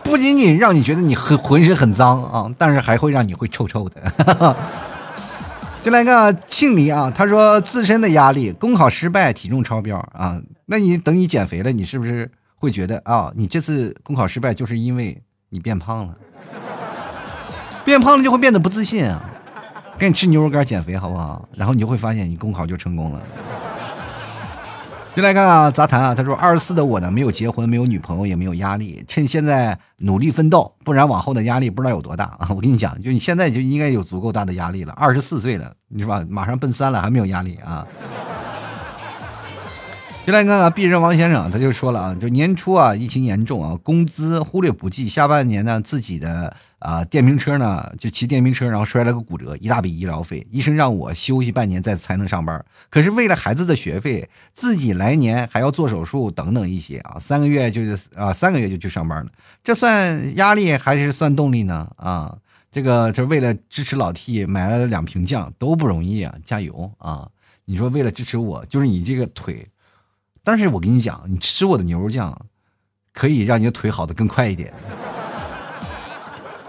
[0.02, 4.56] 不仅仅让你觉得你很浑身很脏啊，但是还会让你会臭臭的。
[5.80, 10.40] 就来个庆黎啊，他说自身的压力，公考失败，体重超标啊。
[10.66, 16.16] 那你等你减肥了，你是不是会觉得啊，你这次公考失败就是因为你变胖了？
[17.86, 19.30] 变胖了就会变得不自信啊。
[19.96, 21.48] 赶紧吃牛肉干减肥好不好？
[21.54, 23.22] 然后你就会发现你公考就成功了。
[25.18, 32.46] 进来看啊，杂谈啊，他说二十四的我呢，没有结婚，没有女朋友，也没有压力，趁现在努力奋斗，不然往后的压力不知道有多大啊！
[32.54, 34.92] 我跟你讲，就你现在就应该有足够大的压力了。
[34.92, 37.84] 二十四岁了，你说吧，马上奔三了，还没有压力啊？
[40.28, 46.54] 进来看看毕人王先生，他就说了啊，就年初啊，疫情严重啊，工资忽略不计，下半年呢，自己的。
[46.80, 52.62] 啊，电瓶车呢，就骑电瓶车，然后摔了个骨折，一大笔医疗费，医生让我休息半年再才能上班。
[52.88, 59.30] 可是为了孩子的学费，自己来年还要做手术等等一些啊，三个月就是啊，三个月就去上班了。
[59.64, 61.90] 这算压力还是算动力呢？
[61.96, 62.36] 啊，
[62.70, 67.28] 这个这为了支持老 T 买了两瓶酱都不容易啊，加油啊！
[67.64, 69.68] 你说为了支持我，就是你这个腿，
[70.49, 72.34] 但是我跟你讲，你吃我的牛肉酱，
[73.12, 74.72] 可以让你的腿好的更快一点。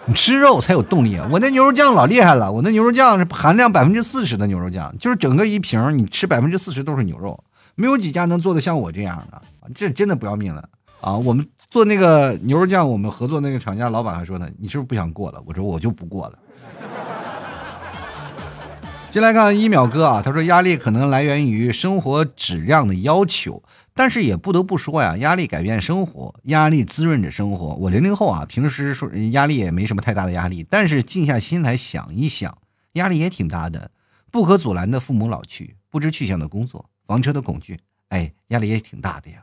[0.04, 1.26] 你吃肉才有动力啊！
[1.32, 7.42] 我那牛肉酱老厉害了，我那牛肉酱是含量百分之四十的牛肉酱，就是整个一瓶你吃百分之四十都是牛肉，
[7.76, 9.42] 没有几家能做的像我这样的，
[9.74, 10.68] 这真的不要命了
[11.00, 11.16] 啊！
[11.16, 15.42] 我们做那个牛肉酱，我们合作那个厂家老板还说呢，你是不是不想过了？
[15.46, 16.38] 我说我就不过了。
[19.12, 23.64] 先来看一秒哥啊，他说压力可能来源于生活质量的要求，
[23.96, 27.74] 但是也不得不说呀，压力改变生活，压力滋润着生活。
[27.78, 32.56] 我零零后啊，平时说压力也没什么太大的压力，但是静下心来想一想，
[32.94, 33.90] 压力也挺大的。
[34.30, 37.80] 不可阻拦的父母老去，不知去向的工作，房车的恐惧，
[38.10, 39.38] 哎，压力也挺大的呀。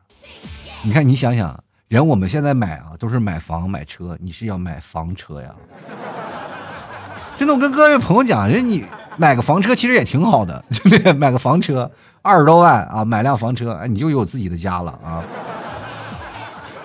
[0.83, 5.53] 你看，你想想，人我们现在买啊，都是买房买车，你是要买房车呀？
[7.37, 8.85] 真的，我跟各位朋友讲，人你
[9.19, 11.13] 买个房车其实也挺好的，对 不对？
[11.13, 11.91] 买个房车
[12.23, 15.23] 二十多万啊，买辆房车，哎，你就有自己的家了啊。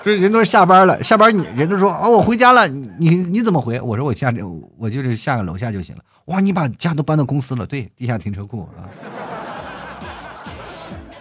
[0.04, 3.80] 这人都是下班了，下班你人都说啊，我回家了，你你怎么回？
[3.82, 4.34] 我说我下
[4.78, 6.02] 我就是下个楼下就行了。
[6.26, 7.66] 哇，你把家都搬到公司了？
[7.66, 8.88] 对，地下停车库啊。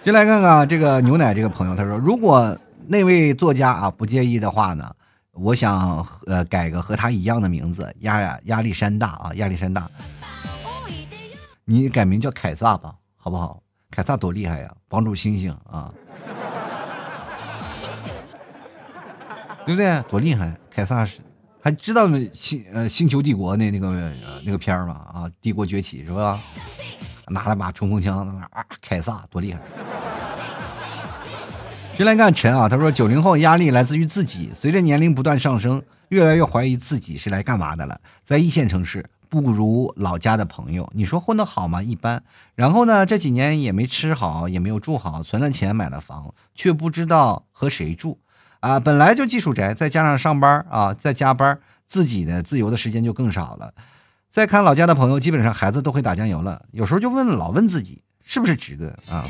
[0.03, 2.57] 先来看看这个牛奶这个朋友，他说如果
[2.87, 4.91] 那位作家啊不介意的话呢？
[5.33, 9.89] 我想呃改个和他一样的名字，压压力山大啊，压力山大。
[11.71, 13.63] 你改名叫凯撒吧，好不好？
[13.93, 15.95] 凯撒多厉害呀，帮助星星啊，
[19.65, 20.03] 对不对？
[20.09, 20.53] 多厉害！
[20.69, 21.21] 凯撒是
[21.63, 24.13] 还知道星呃星球帝国那那个
[24.45, 24.95] 那个片儿吗？
[25.15, 26.41] 啊，帝国崛起是吧？
[27.29, 29.61] 拿了把冲锋枪在那啊，凯撒多厉害！
[31.95, 38.01] 谁来干陈啊，他说九零后压力来自于自己，随着年龄不断上升，越来越怀疑自己是来干嘛的了。
[38.25, 41.83] 在一线城市，不如老家的朋友，你说混得好吗？
[41.83, 42.23] 一般。
[42.57, 48.19] 然后呢，这几年也没吃好，也没有住好，存了钱买了房，却不知道和谁住
[48.59, 48.81] 啊。
[48.81, 53.73] 本来就技术宅，再加上上班啊，再加班，自己的自由的时间就更少了。
[54.29, 59.25] 再看老家的朋友，基本上孩子都会打酱油了，有时候就问老问自己，是不是值得啊？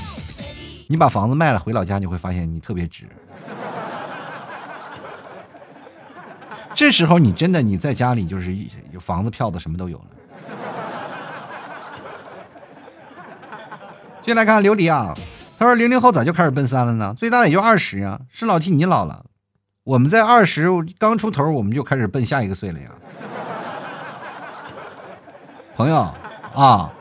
[0.88, 3.06] 你把房子卖了回老家，你会发现你特别值。
[6.80, 8.56] 这时候你真的你在家里就是
[8.90, 10.06] 有房子、票子什么都有了。
[14.24, 15.14] 进来看琉璃啊，
[15.58, 17.14] 他说零零后咋就开始奔三了呢？
[17.14, 19.26] 最大也就二十啊，是老 T 你老了，
[19.84, 22.88] 我们在二十刚出头，我们就开始奔下一个岁了呀。
[25.76, 26.08] 朋友
[26.54, 26.94] 啊。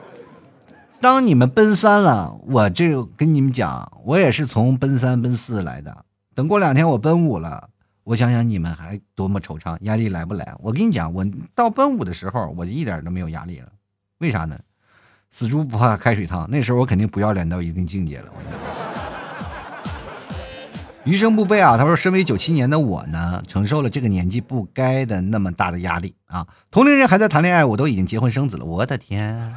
[1.00, 6.04] 当你们奔三了，我这跟你们讲，我也是从奔三奔四来的。
[6.36, 7.70] 等过两天我奔五了，
[8.04, 10.56] 我想想你们还多么惆怅，压力来不来？
[10.60, 13.68] 我跟你讲，我到奔五的时候，我就一点都没有压力了。
[14.20, 14.60] 为啥呢？
[15.30, 18.32] 死猪不怕开水烫，那时候我肯定不要脸到一定境界了。
[21.06, 21.78] 余生不悲啊！
[21.78, 26.48] 他说，身为九七年的我呢，承受了这个年纪不该的那么大的压力啊。
[26.72, 28.66] 同龄人还在谈恋爱，我都已经结婚生子了。
[28.66, 29.56] 我的天！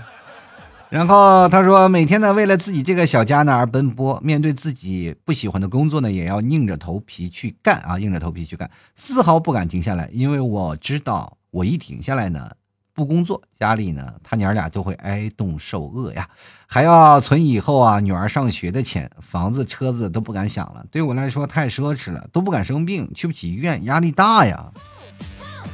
[0.93, 12.51] 然后他说，每天呢，为了自己这个小家呢而奔波，面对自己不喜欢的工作呢，也要硬着头皮去干啊，硬着头皮去干，丝毫不敢停下来，因为我知道，我一停下来呢，
[12.93, 16.29] 不工作，家里呢，他娘俩就会挨冻受饿呀，
[16.67, 24.71] 还要存以后啊女儿上学的钱，房子车子都不敢想了，对我来说太奢侈了，都不敢生病，去不起医院，压力大呀。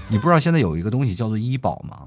[0.06, 2.02] 你不知道现在有一个东西叫做医保吗？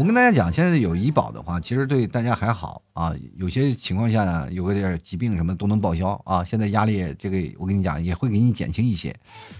[0.00, 3.14] 我跟大家讲，现在有医保的话，其实对大家还好啊。
[3.36, 6.42] 有些情况下呢，有个点疾病什么都能报销啊。
[6.42, 9.14] 现在压力这个，我跟你讲，也会给你减轻一些。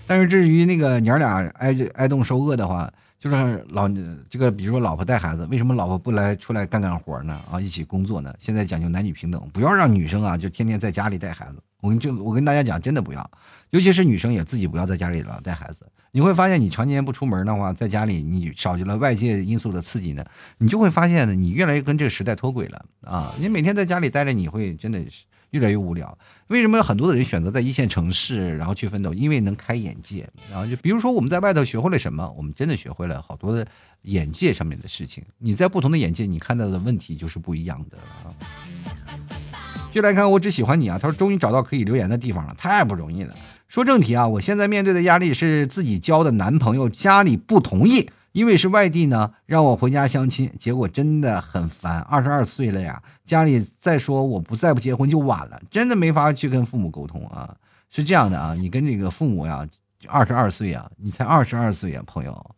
[0.07, 3.86] 但是至于那个娘俩挨挨冻受饿的话，就是老
[4.30, 7.38] 这个，比如说老婆带孩子，为什么老婆不来出来干干活呢？
[7.51, 8.34] 啊，一起工作呢？
[8.38, 11.62] 现在讲究男女平等，不要让女生啊就天天在家里带孩子。
[11.82, 13.30] 我跟就我跟大家讲，真的不要，
[13.72, 15.84] 尤其是女生也自己不要在家里老带孩子。
[16.12, 20.24] 你会发现，你常年不出门的话，在家里你少去了外界因素的刺激呢，
[20.58, 23.34] 你就会发现呢，你越来越跟这个时代脱轨了啊！
[23.38, 26.18] 你每天在家里待着，你会真的是越来越无聊。
[26.48, 29.14] 为什么有很多的人选择在一线城市，然后去奋斗？
[29.14, 30.28] 因为能开眼界。
[30.50, 33.64] 然后就比如说我们在外头学会了什么，我们真的学会了好多的
[34.02, 35.24] 眼界上面的事情。
[35.38, 38.34] 你在不同的眼界，你看到的问题就是不一样的啊。
[39.92, 40.98] 就来看，我只喜欢你啊！
[41.00, 43.34] 他说，终于找到可以留言的地方了，太不容易了。
[43.70, 52.00] 说正题啊，我现在面对的压力是自己交的男朋友家里不同意，因为是外地呢，让我回家相亲，结果真的很烦。
[52.00, 57.54] 二十二岁了呀，家里再说我不再不结婚就晚了，真的没法去跟父母沟通啊。
[57.90, 59.64] 是这样的啊，你跟这个父母呀，
[60.08, 62.50] 二十二岁啊，你才二十二岁啊，朋友，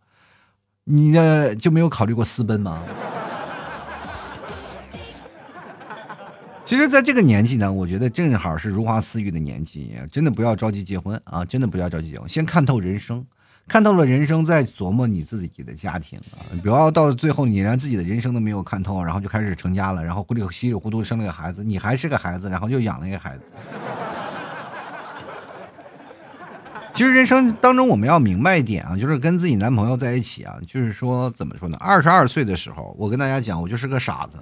[0.84, 2.82] 你的就没有考虑过私奔吗？
[6.64, 11.44] 其实，在这个年纪呢，我觉得正好是如花似玉的年纪，真的不要着急结婚啊！
[11.44, 13.26] 真的不要着急结婚，先看透人生，
[13.68, 16.40] 看透了人生，再琢磨你自己的家庭啊！
[16.62, 23.42] 不要到最后你连自己的人生都没有看透，然后就开始成家了，然后糊里稀里糊涂生了个孩子，你还是个孩子，然后又养了一个孩子。
[26.94, 31.76] 其实人生当中我们要明白一点啊，就是跟自己男朋友在一起啊，就是说怎么说呢？
[31.80, 34.38] 二十二岁的时候，我跟大家讲，我就是个傻子。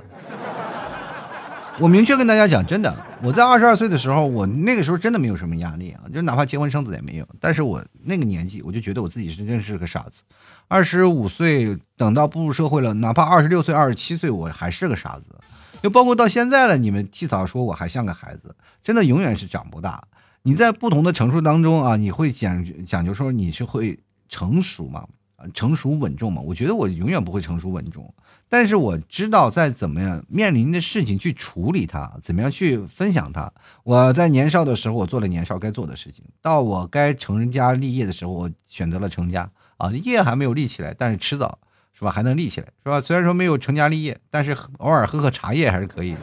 [1.79, 7.27] 我明确跟大家讲，真的，我在二十二岁的时候，我那个时候真的没有什么压力啊，就哪怕结婚生子也没有。
[7.41, 10.23] 但是我那个年纪，我就觉得我自己是真是个傻子。
[10.69, 15.35] 二十五岁等到步入社会了，哪怕二十六岁、二十七岁，我还是个傻子。
[15.83, 20.05] 就包括到现在了，你们替嫂说我还像个孩子，真的永远是长不大。
[20.43, 23.99] 你在不同的成熟当中啊，你会讲讲究说你是会
[24.29, 25.07] 成熟吗？
[25.55, 26.43] 成熟稳重嘛？
[26.43, 28.13] 我觉得我永远不会成熟稳重。
[28.51, 33.53] 但是我知道在怎么样面临的事情去处理它，怎么样去分享它。
[33.85, 39.49] 我在年少的时候，我做了年少该做的事情；到我该成家立业的时候，我选择了成家。
[39.77, 41.61] 啊，业还没有立起来，但是迟早
[41.95, 43.01] 是吧，还能立起来，是吧？
[43.01, 46.19] 虽然说没有成家立业，但是偶尔喝喝茶叶还是可以的。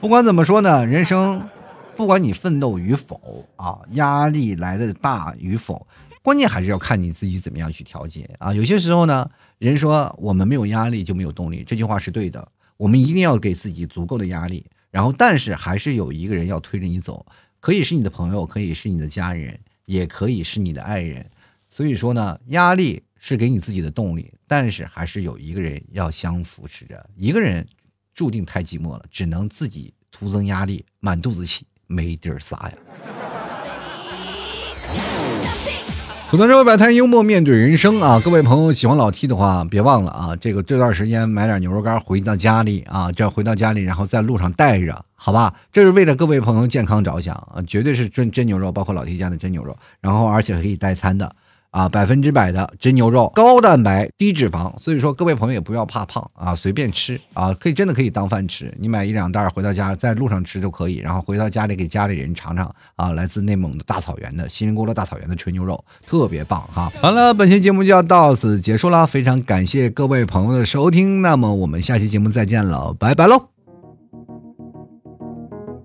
[0.00, 1.46] 不管怎么说呢，人生，
[1.96, 5.86] 不管你奋斗与否啊，压力来的大与否，
[6.22, 8.54] 关键还是要看你自己怎么样去调节啊。
[8.54, 9.30] 有些时候呢。
[9.58, 12.46] 人说我们没有压力就没有动力，这句话是对的。
[12.76, 17.24] 我们一定要给自己足够的压力，然后但是还是有一个人要推着你走，
[17.60, 21.24] 可以是你的朋友，可以是你的家人，也可以是你的爱人。
[21.70, 27.08] 所以说呢，压力是给你自己的动力，但是还是有一个人要相扶持着。
[27.16, 27.66] 一个人
[28.12, 33.23] 注定太寂寞了，只能自己徒增压力，满肚子气，没地儿撒呀。
[36.34, 38.18] 吐槽社会百态，幽默面对人生啊！
[38.18, 40.34] 各位朋友喜欢老 T 的话，别忘了啊！
[40.34, 45.54] 这个这段时间买点牛肉干回到家里啊，这回到家里，然后在路上带着，好吧？
[45.72, 51.36] 这是为了各位朋友健康着想啊，绝对是真真牛肉，包括老 T 家的真牛肉，然后而且可以代餐的。
[51.74, 58.72] 啊，百分之百的真牛肉，高蛋白低脂肪，所以说各位朋友也不要怕胖啊，随便吃啊，可以真的可以当饭吃。
[58.78, 66.92] 你买一两袋回到家，在路上吃就可以，然后回到家里给家里人尝尝啊，来自内蒙的大草原的锡林郭勒大草原的纯牛肉，特别棒哈。
[67.02, 73.53] 好了，本期节目就要到此结束了，非常感谢各位朋友的收听，那么我们下期节目再见了，拜拜喽。